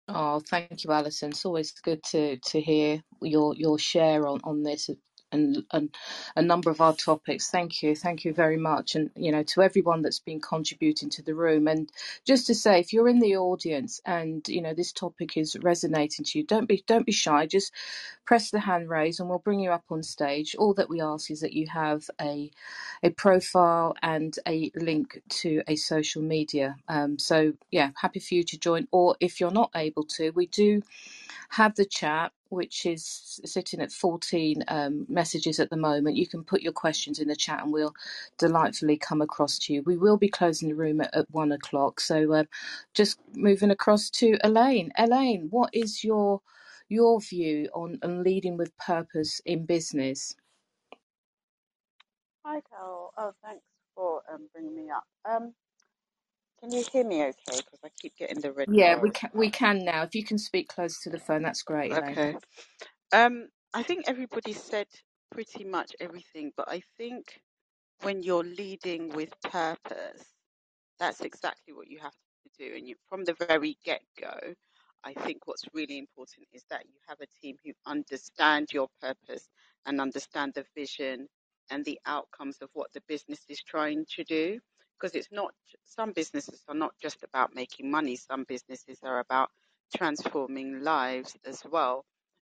[0.09, 1.31] Oh, thank you, Alison.
[1.31, 4.91] It's always good to to hear your your share on on this
[5.33, 5.95] and and
[6.37, 7.51] a number of our topics.
[7.51, 11.23] Thank you, thank you very much, and you know to everyone that's been contributing to
[11.23, 11.69] the room.
[11.69, 11.91] And
[12.27, 16.25] just to say, if you're in the audience and you know this topic is resonating
[16.27, 17.47] to you, don't be don't be shy.
[17.47, 17.73] Just
[18.27, 20.57] press the hand raise, and we'll bring you up on stage.
[20.59, 22.51] All that we ask is that you have a
[23.05, 26.77] a profile and a link to a social media.
[26.89, 28.89] Um, so yeah, happy for you to join.
[28.93, 30.83] Or if you're not able to, we do
[31.51, 36.17] have the chat, which is sitting at 14 um, messages at the moment.
[36.17, 37.95] You can put your questions in the chat and we'll
[38.39, 39.83] delightfully come across to you.
[39.85, 42.01] We will be closing the room at, at one o'clock.
[42.01, 42.45] So uh,
[42.95, 44.93] just moving across to Elaine.
[44.99, 46.43] Elaine, what is your
[46.89, 50.37] your view on, on leading with purpose in business?
[52.45, 53.13] Hi, Carol.
[53.19, 55.05] Oh, thanks for um, bringing me up.
[55.31, 55.55] Um,
[56.61, 57.35] can you hear me okay?
[57.59, 60.03] Because I keep getting the red Yeah, we can we can now.
[60.05, 62.19] If you can speak close to the phone, that's great, Elaine.
[62.19, 62.37] Okay.
[63.13, 64.87] Um, I think everybody said
[65.33, 67.41] pretty much everything, but I think
[68.03, 70.25] when you're leading with purpose,
[71.01, 72.77] that's exactly what you have to do.
[72.77, 74.55] And you, from the very get go,
[75.05, 79.49] I think what's really important is that you have a team who understand your purpose
[79.87, 81.29] and understand the vision
[81.71, 84.61] and the outcomes of what the business is trying to do.
[85.01, 85.53] Because it's not,
[85.85, 89.51] some businesses are not just about making money, some businesses are about
[89.97, 92.05] transforming lives as well.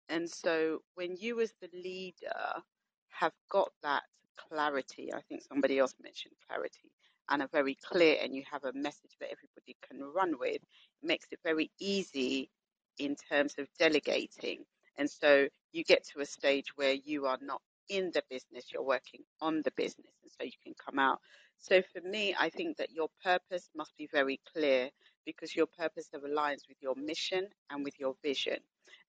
[0.08, 2.62] And so when you, as the leader,
[3.10, 4.02] have got that
[4.36, 6.90] clarity, I think somebody else mentioned clarity,
[7.30, 10.62] and are very clear, and you have a message that everybody can run with, it
[11.02, 12.50] makes it very easy
[12.98, 14.64] in terms of delegating.
[14.96, 18.82] And so you get to a stage where you are not in the business, you're
[18.82, 21.18] working on the business, and so you can come out.
[21.58, 24.90] So for me, I think that your purpose must be very clear
[25.24, 28.58] because your purpose aligns with your mission and with your vision.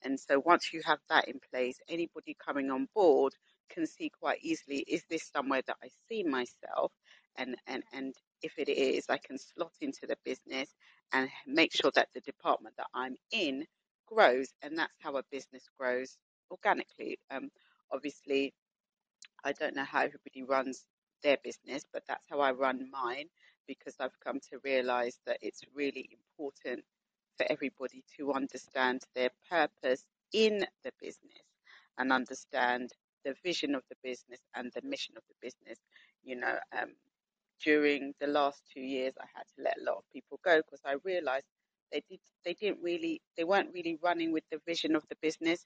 [0.03, 3.33] And so once you have that in place, anybody coming on board
[3.69, 6.91] can see quite easily is this somewhere that I see myself?
[7.37, 10.69] And, and, and if it is, I can slot into the business
[11.13, 13.65] and make sure that the department that I'm in
[14.07, 14.49] grows.
[14.61, 16.17] And that's how a business grows
[16.51, 17.19] organically.
[17.31, 17.49] Um,
[17.91, 18.53] obviously,
[19.43, 20.85] I don't know how everybody runs
[21.23, 23.27] their business, but that's how I run mine
[23.67, 26.83] because I've come to realize that it's really important
[27.37, 30.03] for everybody to understand their purpose
[30.33, 31.43] in the business
[31.97, 32.91] and understand
[33.25, 35.79] the vision of the business and the mission of the business.
[36.23, 36.91] You know, um,
[37.63, 40.81] during the last two years, I had to let a lot of people go because
[40.85, 41.45] I realized
[41.91, 45.65] they did they didn't really they weren't really running with the vision of the business.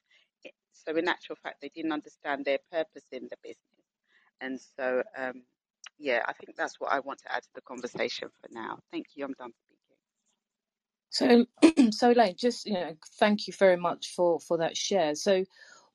[0.72, 3.69] So in actual fact, they didn't understand their purpose in the business.
[4.40, 5.42] And so, um,
[5.98, 8.78] yeah, I think that's what I want to add to the conversation for now.
[8.92, 9.24] Thank you.
[9.24, 9.96] I'm done speaking.
[11.10, 11.46] So,
[11.92, 15.14] so Elaine, just you know, thank you very much for for that share.
[15.14, 15.44] So,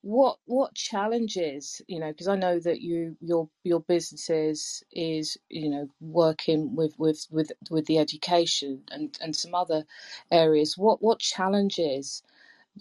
[0.02, 5.70] what what challenges, you know, because I know that you your your businesses is you
[5.70, 9.86] know working with with with with the education and and some other
[10.32, 10.78] areas.
[10.78, 12.24] What what challenges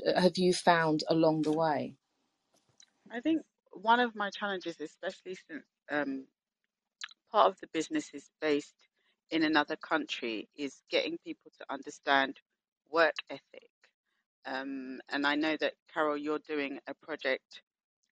[0.06, 1.94] uh, have you found along the way?
[3.10, 3.42] I think
[3.74, 6.26] one of my challenges, especially since um,
[7.32, 8.74] part of the business is based
[9.30, 12.36] in another country, is getting people to understand
[12.90, 13.70] work ethic.
[14.46, 17.62] Um, and I know that, Carol, you're doing a project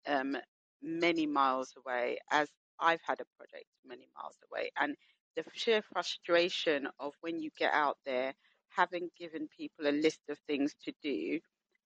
[0.07, 0.37] um,
[0.81, 2.49] many miles away, as
[2.79, 4.71] I've had a project many miles away.
[4.79, 4.95] And
[5.35, 8.33] the sheer frustration of when you get out there,
[8.69, 11.39] having given people a list of things to do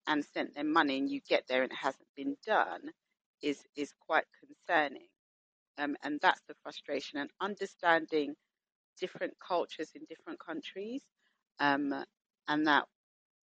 [0.08, 2.82] and sent them money, and you get there and it hasn't been done,
[3.42, 5.08] is is quite concerning.
[5.80, 8.36] Um, and that's the frustration and understanding
[9.00, 11.04] different cultures in different countries,
[11.60, 11.94] um,
[12.50, 12.86] and that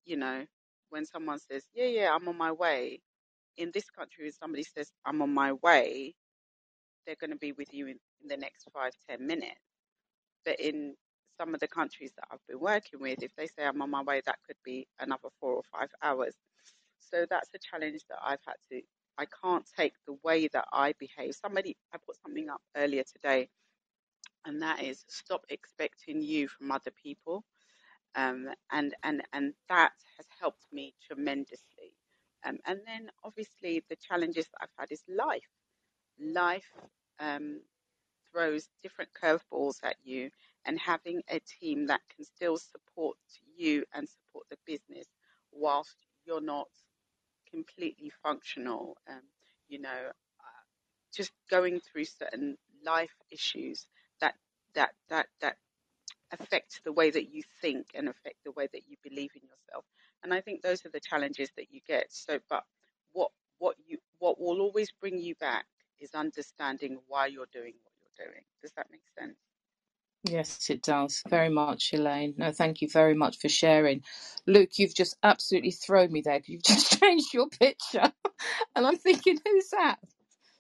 [0.07, 0.45] you know
[0.91, 3.01] when someone says, "Yeah, yeah, I'm on my way,"
[3.59, 6.15] in this country, if somebody says, I'm on my way,
[7.07, 9.61] they're going to be with you in, in the next five, ten minutes.
[10.45, 10.95] But in
[11.41, 14.03] some of the countries that I've been working with, if they say I'm on my
[14.03, 16.35] way, that could be another four or five hours.
[17.01, 18.83] So that's a challenge that I've had to,
[19.19, 21.35] I can't take the way that I behave.
[21.35, 23.49] Somebody, I put something up earlier today,
[24.45, 27.45] and that is stop expecting you from other people.
[28.15, 31.95] Um, and, and, and that has helped me tremendously.
[32.45, 35.49] Um, and then obviously the challenges that I've had is life.
[36.19, 36.73] Life
[37.21, 37.61] um,
[38.33, 40.31] throws different curveballs at you,
[40.65, 43.17] and having a team that can still support
[43.57, 45.07] you and support the business
[45.53, 45.97] whilst
[46.27, 46.69] you're not
[47.51, 48.97] completely functional.
[49.09, 49.23] Um,
[49.69, 50.63] you know, uh,
[51.15, 53.87] just going through certain life issues
[54.21, 54.35] that
[54.75, 55.57] that that that
[56.33, 59.85] affect the way that you think and affect the way that you believe in yourself.
[60.23, 62.07] And I think those are the challenges that you get.
[62.13, 62.65] So, but
[63.13, 65.67] what what you what will always bring you back
[66.01, 68.43] is understanding why you're doing what you're doing.
[68.63, 69.37] Does that make sense?
[70.27, 71.23] Yes, it does.
[71.29, 72.35] Very much, Elaine.
[72.39, 74.03] No, thank you very much for sharing.
[74.47, 76.43] Luke, you've just absolutely thrown me there.
[76.47, 78.13] You've just changed your picture.
[78.77, 79.99] And I'm thinking, who's that?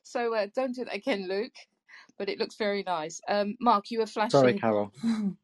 [0.04, 1.54] So uh, don't do that again, Luke.
[2.18, 3.20] But it looks very nice.
[3.28, 4.54] Um, Mark, you were flashing Sorry, flashing.
[4.54, 4.92] Carol.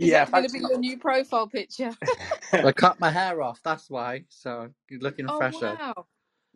[0.00, 0.52] Is Yeah, that going to thanks.
[0.52, 1.96] be your new profile picture?
[2.64, 4.24] I cut my hair off, that's why.
[4.30, 5.78] So you're looking Oh, fresher.
[5.78, 6.06] wow.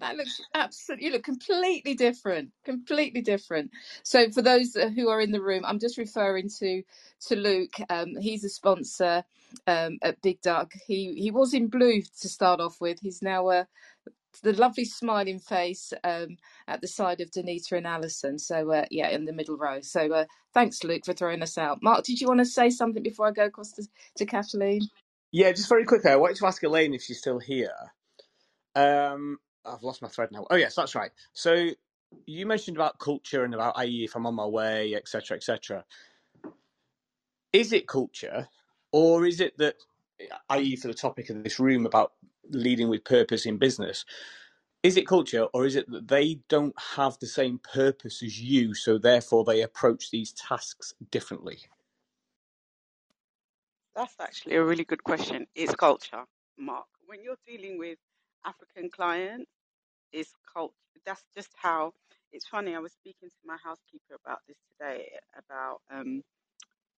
[0.01, 3.73] That looks absolutely, you look completely different, completely different.
[4.03, 6.83] So for those who are in the room, I'm just referring to
[7.29, 7.75] to Luke.
[7.91, 9.25] Um, he's a sponsor
[9.67, 10.73] um, at Big Dug.
[10.87, 13.01] He he was in blue to start off with.
[13.01, 13.65] He's now uh,
[14.43, 16.39] the lovely smiling face um,
[16.69, 18.39] at the side of Danita and Alison.
[18.39, 19.81] So uh, yeah, in the middle row.
[19.83, 20.25] So uh,
[20.55, 21.83] thanks, Luke, for throwing us out.
[21.83, 23.87] Mark, did you want to say something before I go across to,
[24.17, 24.83] to Kathleen?
[25.33, 27.75] Yeah, just very quickly, I wanted to ask Elaine if she's still here.
[28.75, 30.47] Um, I've lost my thread now.
[30.51, 31.11] Oh, yes, that's right.
[31.33, 31.71] So
[32.27, 35.85] you mentioned about culture and about IE if I'm on my way, etc., etc.
[37.53, 38.49] Is it culture,
[38.93, 39.77] or is it that,
[40.21, 42.13] eh, i.e., for the topic of this room about
[42.51, 44.05] leading with purpose in business,
[44.83, 48.75] is it culture, or is it that they don't have the same purpose as you,
[48.75, 51.59] so therefore they approach these tasks differently?
[53.95, 55.47] That's actually a really good question.
[55.55, 56.25] It's culture,
[56.57, 56.87] Mark.
[57.07, 57.99] When you're dealing with
[58.45, 59.51] African clients,
[60.13, 60.75] is culture.
[61.07, 61.93] That's just how.
[62.33, 62.75] It's funny.
[62.77, 65.11] I was speaking to my housekeeper about this today.
[65.37, 66.23] About um,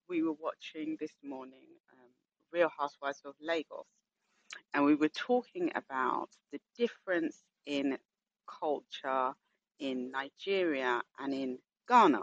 [0.08, 2.10] we were watching this morning um,
[2.52, 3.86] Real Housewives of Lagos,
[4.74, 7.98] and we were talking about the difference in
[8.60, 9.32] culture
[9.78, 12.22] in Nigeria and in Ghana,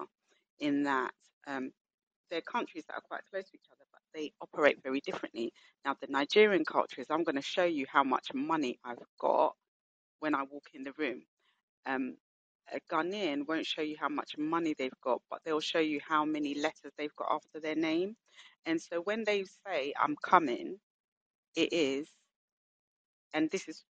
[0.60, 1.12] in that
[1.48, 1.72] um,
[2.32, 3.79] they're countries that are quite close to each other,
[4.14, 5.54] they operate very differently.
[5.86, 9.56] Now, the Nigerian culture is I'm going to show you how much money I've got
[10.20, 11.24] when I walk in the room.
[11.88, 12.18] Um,
[12.74, 16.26] a Ghanaian won't show you how much money they've got, but they'll show you how
[16.26, 18.16] many letters they've got after their name.
[18.66, 20.78] And so when they say, I'm coming,
[21.56, 22.10] it is,
[23.34, 23.84] and this is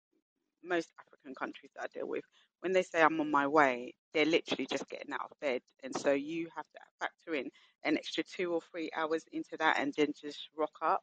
[0.65, 2.25] most African countries that I deal with,
[2.61, 5.63] when they say I'm on my way, they're literally just getting out of bed.
[5.85, 7.51] And so you have to factor in
[7.85, 11.03] an extra two or three hours into that and then just rock up.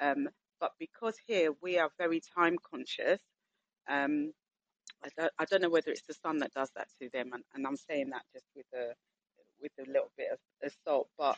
[0.00, 0.28] Um,
[0.60, 3.20] but because here we are very time conscious,
[3.90, 4.32] um,
[5.04, 7.44] I don't, I don't know whether it's the sun that does that to them, and,
[7.54, 8.94] and I'm saying that just with a
[9.62, 10.38] with a little bit of,
[10.86, 11.08] salt.
[11.18, 11.36] But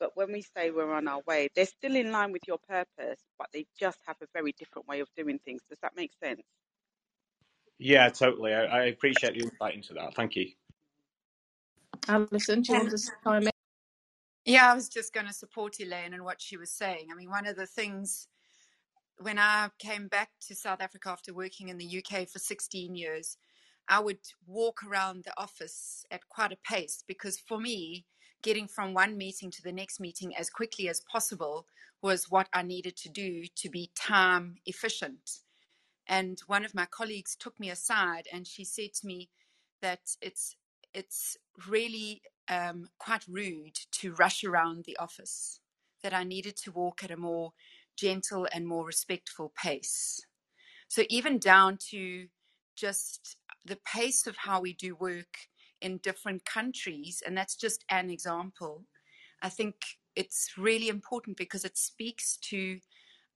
[0.00, 3.20] but when we say we're on our way, they're still in line with your purpose,
[3.38, 5.62] but they just have a very different way of doing things.
[5.70, 6.42] Does that make sense?
[7.82, 8.54] Yeah, totally.
[8.54, 10.14] I, I appreciate the insight into that.
[10.14, 10.50] Thank you.
[12.08, 13.50] Alison, do you want to chime in?
[14.44, 17.08] yeah, I was just going to support Elaine and what she was saying.
[17.10, 18.28] I mean, one of the things
[19.18, 23.36] when I came back to South Africa after working in the UK for 16 years,
[23.88, 28.06] I would walk around the office at quite a pace because for me,
[28.42, 31.66] getting from one meeting to the next meeting as quickly as possible
[32.00, 35.40] was what I needed to do to be time efficient.
[36.06, 39.30] And one of my colleagues took me aside and she said to me
[39.80, 40.56] that it's
[40.94, 41.36] it's
[41.68, 45.60] really um, quite rude to rush around the office.
[46.02, 47.52] That I needed to walk at a more
[47.96, 50.20] gentle and more respectful pace.
[50.88, 52.26] So even down to
[52.76, 55.48] just the pace of how we do work
[55.80, 58.84] in different countries, and that's just an example.
[59.40, 59.76] I think
[60.16, 62.80] it's really important because it speaks to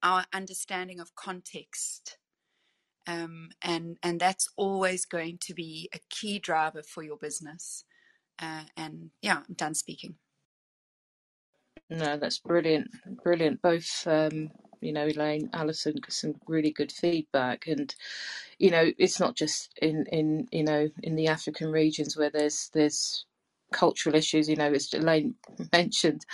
[0.03, 2.19] our understanding of context
[3.07, 7.85] um, and and that's always going to be a key driver for your business.
[8.41, 10.17] Uh, and yeah, I'm done speaking.
[11.89, 12.91] No, that's brilliant,
[13.23, 13.63] brilliant.
[13.63, 14.51] Both, um,
[14.81, 17.95] you know, Elaine, Alison, some really good feedback, and
[18.59, 22.71] you know, it's not just in in you know in the African regions where there's
[22.75, 23.25] there's
[23.73, 24.49] cultural issues.
[24.49, 25.37] You know, as Elaine
[25.73, 26.27] mentioned,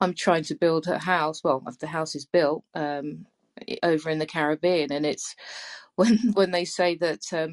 [0.00, 1.42] I'm trying to build a house.
[1.42, 3.26] Well, if the house is built, um,
[3.82, 5.34] over in the Caribbean, and it's
[6.00, 7.22] when when they say that.
[7.32, 7.50] Um,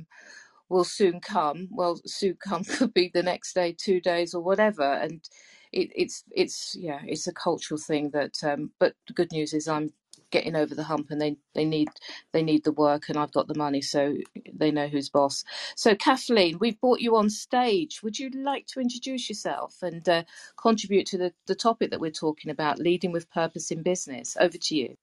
[0.69, 1.67] will soon come.
[1.71, 4.83] Well, soon come could be the next day, two days, or whatever.
[4.93, 5.27] And
[5.71, 8.43] it, it's it's yeah, it's a cultural thing that.
[8.43, 9.91] Um, but the good news is I'm
[10.31, 11.89] getting over the hump, and they they need
[12.31, 14.15] they need the work, and I've got the money, so
[14.53, 15.43] they know who's boss.
[15.75, 18.01] So Kathleen, we've brought you on stage.
[18.03, 20.23] Would you like to introduce yourself and uh,
[20.57, 24.37] contribute to the the topic that we're talking about, leading with purpose in business?
[24.39, 24.93] Over to you.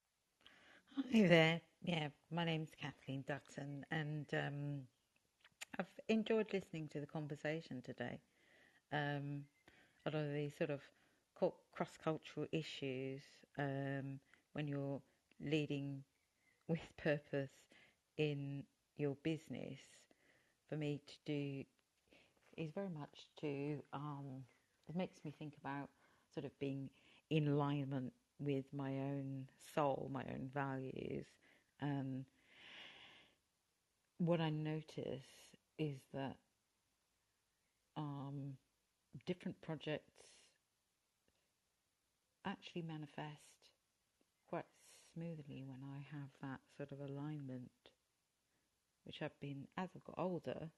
[1.12, 1.61] Hi there.
[1.85, 4.80] Yeah, my name's Kathleen Dutton, and um,
[5.78, 8.20] I've enjoyed listening to the conversation today.
[8.93, 9.45] Um,
[10.07, 10.80] a lot of these sort of
[11.74, 13.22] cross cultural issues
[13.59, 14.20] um,
[14.55, 15.01] when you're
[15.41, 16.05] leading
[16.68, 17.53] with purpose
[18.18, 18.64] in
[18.97, 19.80] your business
[20.68, 21.64] for me to do
[22.57, 24.45] is very much to um,
[24.89, 25.89] it makes me think about
[26.32, 26.89] sort of being
[27.30, 31.26] in alignment with my own soul, my own values,
[31.80, 32.24] and
[34.18, 35.26] what I notice
[35.78, 36.36] is that
[37.96, 38.56] um,
[39.26, 40.12] different projects
[42.46, 43.40] actually manifest
[44.48, 44.64] quite
[45.14, 47.70] smoothly when I have that sort of alignment,
[49.04, 50.70] which I've been, as I've got older,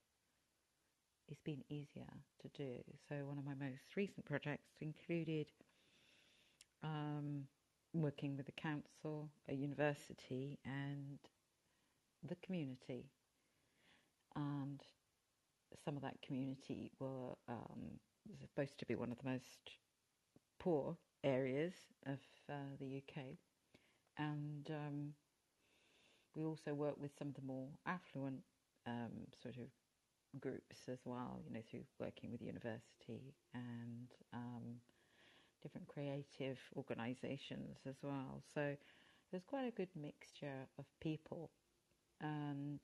[1.29, 2.79] it's been easier to do.
[3.09, 5.47] So, one of my most recent projects included
[6.83, 7.49] um,
[8.03, 11.19] working with the council, a university, and
[12.27, 13.07] the community.
[14.35, 14.81] And
[15.85, 17.99] some of that community were um,
[18.41, 19.71] supposed to be one of the most
[20.59, 21.75] poor areas
[22.07, 22.19] of
[22.51, 23.25] uh, the UK,
[24.19, 25.13] and um,
[26.35, 28.41] we also work with some of the more affluent
[28.87, 31.41] um, sort of groups as well.
[31.47, 34.81] You know, through working with the university and um,
[35.67, 38.43] different creative organisations as well.
[38.55, 38.77] So
[39.31, 41.51] there's quite a good mixture of people,
[42.21, 42.79] and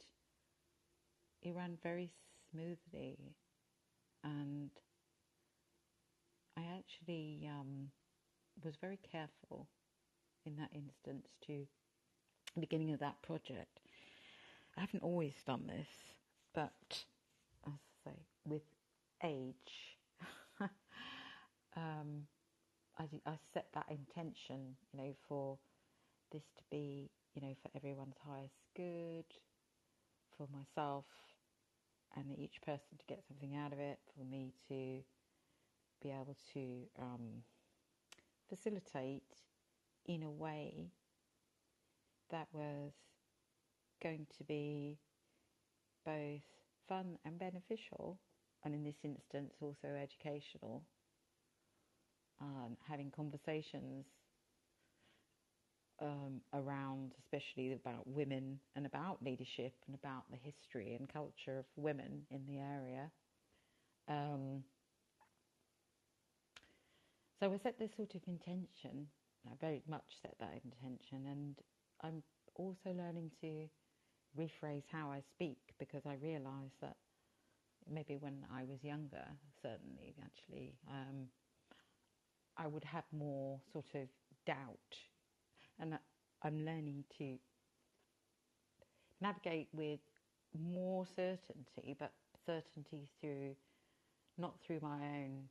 [1.43, 2.11] it ran very
[2.51, 3.37] smoothly.
[4.25, 4.71] And
[6.57, 7.91] I actually um,
[8.65, 9.69] was very careful
[10.45, 11.65] in that instance to
[12.55, 13.79] the beginning of that project.
[14.77, 15.89] I haven't always done this,
[16.53, 17.05] but
[17.67, 18.63] as I say, with
[19.23, 19.97] age,
[21.77, 22.27] um,
[22.99, 25.59] I, I set that intention, you know, for
[26.31, 29.25] this to be, you know, for everyone's highest good,
[30.37, 31.05] for myself
[32.17, 35.03] and each person to get something out of it, for me to
[36.03, 37.43] be able to um,
[38.49, 39.23] facilitate
[40.07, 40.91] in a way
[42.31, 42.93] that was
[44.03, 44.99] going to be
[46.05, 46.43] both
[46.89, 48.19] fun and beneficial,
[48.65, 50.83] and in this instance also educational.
[52.41, 54.05] Um, having conversations
[56.01, 61.65] um, around, especially about women and about leadership and about the history and culture of
[61.77, 63.11] women in the area.
[64.09, 64.65] Um,
[67.41, 69.07] so I set this sort of intention.
[69.47, 71.57] I very much set that intention, and
[72.03, 72.23] I'm
[72.57, 73.69] also learning to
[74.39, 76.97] rephrase how I speak because I realise that
[77.91, 79.27] maybe when I was younger,
[79.63, 81.27] certainly actually, um,
[82.63, 84.09] I would have more sort of
[84.47, 84.97] doubt
[85.81, 85.99] and
[86.43, 87.37] I'm learning to
[89.21, 90.01] navigate with
[90.59, 92.13] more certainty, but
[92.47, 93.57] certainty through
[94.39, 95.49] not through my own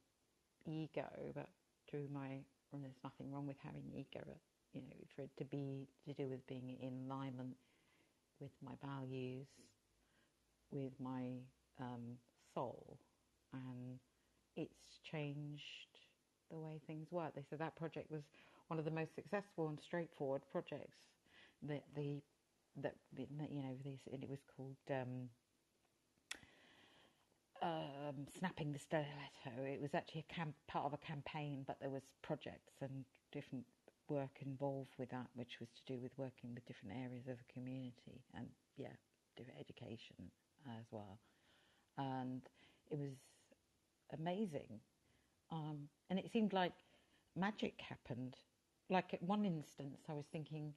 [0.66, 1.50] ego, but
[1.90, 2.40] through my.
[2.74, 4.26] And there's nothing wrong with having ego,
[4.74, 7.56] you know, for it to be to do with being in alignment
[8.40, 9.48] with my values,
[10.72, 11.32] with my
[11.82, 12.18] um,
[12.54, 12.98] soul,
[13.52, 14.00] and
[14.56, 15.91] it's changed
[16.52, 17.34] the way things work.
[17.36, 18.22] They said that project was
[18.68, 20.98] one of the most successful and straightforward projects
[21.64, 22.22] that the
[22.82, 25.30] that you know this and it was called um,
[27.62, 29.64] um, snapping the stiletto.
[29.64, 33.66] It was actually a camp, part of a campaign, but there was projects and different
[34.10, 37.54] work involved with that, which was to do with working with different areas of the
[37.54, 38.48] community and
[38.78, 38.96] yeah,
[39.38, 40.32] different education
[40.80, 41.20] as well.
[41.98, 42.42] And
[42.90, 43.16] it was
[44.18, 44.80] amazing,
[45.52, 46.74] um, and it seemed like
[47.36, 48.36] magic happened
[48.92, 50.74] like at one instance, I was thinking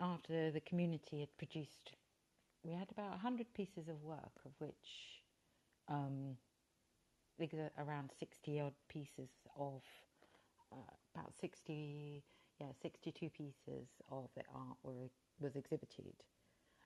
[0.00, 1.92] after the community had produced,
[2.64, 5.22] we had about 100 pieces of work, of which
[5.88, 6.36] um,
[7.78, 9.82] around 60 odd pieces of,
[10.72, 12.24] uh, about 60,
[12.60, 15.08] yeah, 62 pieces of the art were
[15.38, 16.14] was exhibited.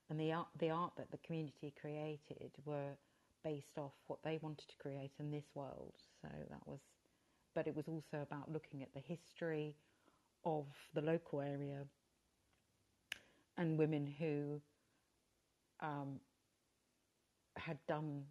[0.09, 2.91] And the art, the art that the community created were
[3.43, 5.93] based off what they wanted to create in this world.
[6.21, 6.79] So that was,
[7.55, 9.75] but it was also about looking at the history
[10.45, 11.83] of the local area
[13.57, 14.61] and women who
[15.81, 16.19] um,
[17.57, 18.23] had done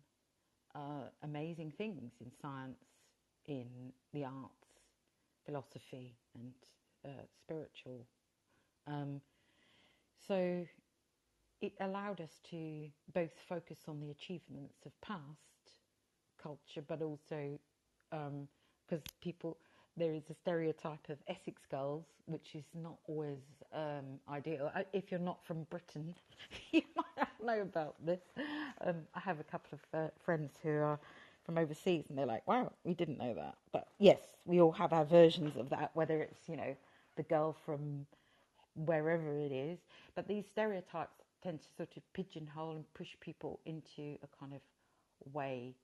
[0.75, 2.85] uh, amazing things in science,
[3.47, 4.69] in the arts,
[5.45, 6.53] philosophy, and
[7.05, 8.07] uh, spiritual.
[8.87, 9.21] Um,
[10.27, 10.65] so
[11.61, 15.73] it allowed us to both focus on the achievements of past
[16.43, 17.59] culture, but also
[18.11, 19.57] because um, people
[19.97, 23.41] there is a stereotype of Essex girls, which is not always
[23.75, 24.71] um, ideal.
[24.93, 26.15] If you're not from Britain,
[26.73, 28.21] you might not know about this.
[28.85, 30.99] Um, I have a couple of uh, friends who are
[31.45, 34.93] from overseas, and they're like, "Wow, we didn't know that." But yes, we all have
[34.93, 36.77] our versions of that, whether it's you know
[37.17, 38.07] the girl from
[38.75, 39.79] wherever it is.
[40.15, 44.61] But these stereotypes tend to sort of pigeonhole and push people into a kind of
[45.33, 45.75] way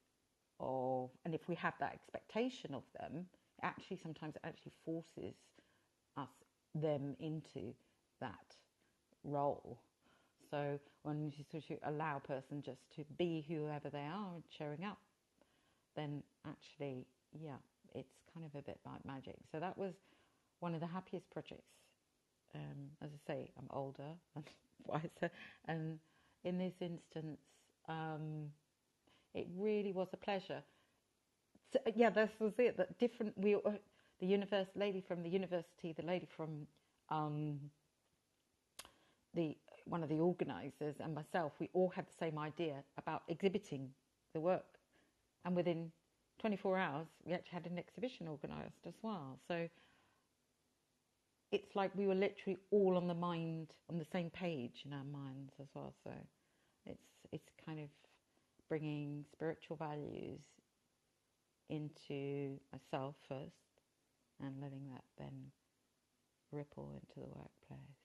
[0.60, 3.26] of, and if we have that expectation of them,
[3.62, 5.34] actually sometimes it actually forces
[6.16, 6.28] us
[6.74, 7.74] them into
[8.20, 8.56] that
[9.24, 9.80] role.
[10.50, 14.44] So when you sort of allow a person just to be whoever they are and
[14.56, 14.98] showing up,
[15.96, 17.56] then actually, yeah,
[17.94, 19.36] it's kind of a bit like magic.
[19.50, 19.94] So that was
[20.60, 21.72] one of the happiest projects.
[22.54, 24.44] Um, as I say, I'm older and
[24.86, 25.30] wiser,
[25.66, 25.98] and
[26.44, 27.38] in this instance,
[27.88, 28.50] um,
[29.34, 30.62] it really was a pleasure.
[31.72, 32.76] So, yeah, this was it.
[32.76, 33.36] That different.
[33.36, 33.72] We, uh,
[34.20, 36.66] the universe lady from the university, the lady from
[37.10, 37.58] um,
[39.34, 41.52] the one of the organisers, and myself.
[41.58, 43.90] We all had the same idea about exhibiting
[44.32, 44.78] the work,
[45.44, 45.90] and within
[46.38, 49.38] 24 hours, we actually had an exhibition organised as well.
[49.48, 49.68] So
[51.52, 55.04] it's like we were literally all on the mind, on the same page in our
[55.04, 55.94] minds as well.
[56.04, 56.10] So
[56.86, 56.98] it's
[57.32, 57.88] it's kind of
[58.68, 60.40] bringing spiritual values
[61.68, 63.52] into myself first,
[64.40, 65.52] and letting that then
[66.52, 67.96] ripple into the workplace.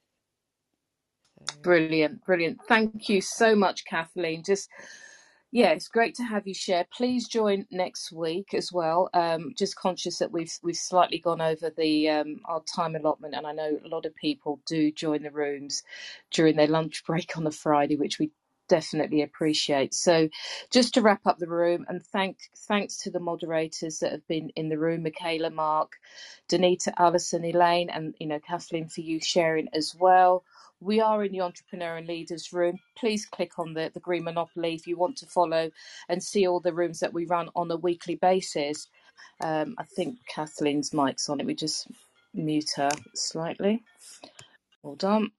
[1.40, 2.60] So Brilliant, brilliant.
[2.68, 4.44] Thank you so much, Kathleen.
[4.46, 4.70] Just
[5.52, 6.86] yeah, it's great to have you share.
[6.94, 9.10] Please join next week as well.
[9.16, 13.48] Um, just conscious that we've we've slightly gone over the um, our time allotment, and
[13.48, 15.84] I know a lot of people do join the rooms
[16.32, 18.32] during their lunch break on the Friday, which we
[18.70, 19.96] definitely appreciate.
[19.96, 20.30] So,
[20.72, 24.52] just to wrap up the room, and thank thanks to the moderators that have been
[24.58, 25.94] in the room, Michaela, Mark,
[26.52, 30.46] Danita, Alison, Elaine, and you know Kathleen for you sharing as well.
[30.82, 32.80] We are in the Entrepreneur and Leaders room.
[32.98, 35.72] Please click on the, the Green Monopoly if you want to follow
[36.10, 38.90] and see all the rooms that we run on a weekly basis.
[39.42, 41.48] Um, I think Kathleen's mic's on it.
[41.48, 41.88] We just
[42.34, 43.84] mute her slightly.
[44.84, 45.32] Hold on.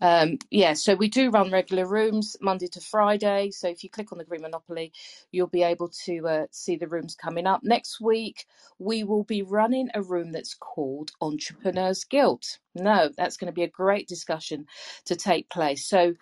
[0.00, 3.50] Um, yeah, so we do run regular rooms Monday to Friday.
[3.52, 4.92] So if you click on the Green Monopoly,
[5.32, 7.62] you'll be able to uh, see the rooms coming up.
[7.64, 8.46] Next week,
[8.78, 12.44] we will be running a room that's called Entrepreneurs Guild.
[12.76, 14.66] No, that's going to be a great discussion
[15.06, 15.86] to take place.
[15.86, 16.14] So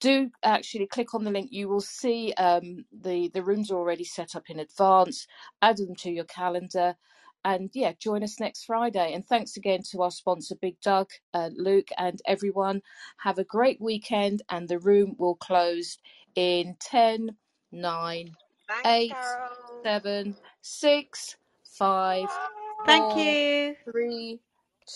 [0.00, 1.50] do actually click on the link.
[1.52, 5.26] You will see um, the the rooms are already set up in advance.
[5.62, 6.96] Add them to your calendar,
[7.44, 9.12] and yeah, join us next Friday.
[9.14, 12.82] And thanks again to our sponsor, Big Dug, uh, Luke, and everyone.
[13.18, 15.98] Have a great weekend, and the room will close
[16.34, 17.36] in 10,
[17.72, 18.36] 9,
[18.68, 19.48] Thanks, 8, Carol.
[19.84, 21.36] 7, 6,
[21.78, 22.40] 5,
[22.86, 23.76] thank 4, you.
[23.92, 24.40] 3,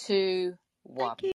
[0.07, 1.17] 2, 1.
[1.17, 1.29] Thank you.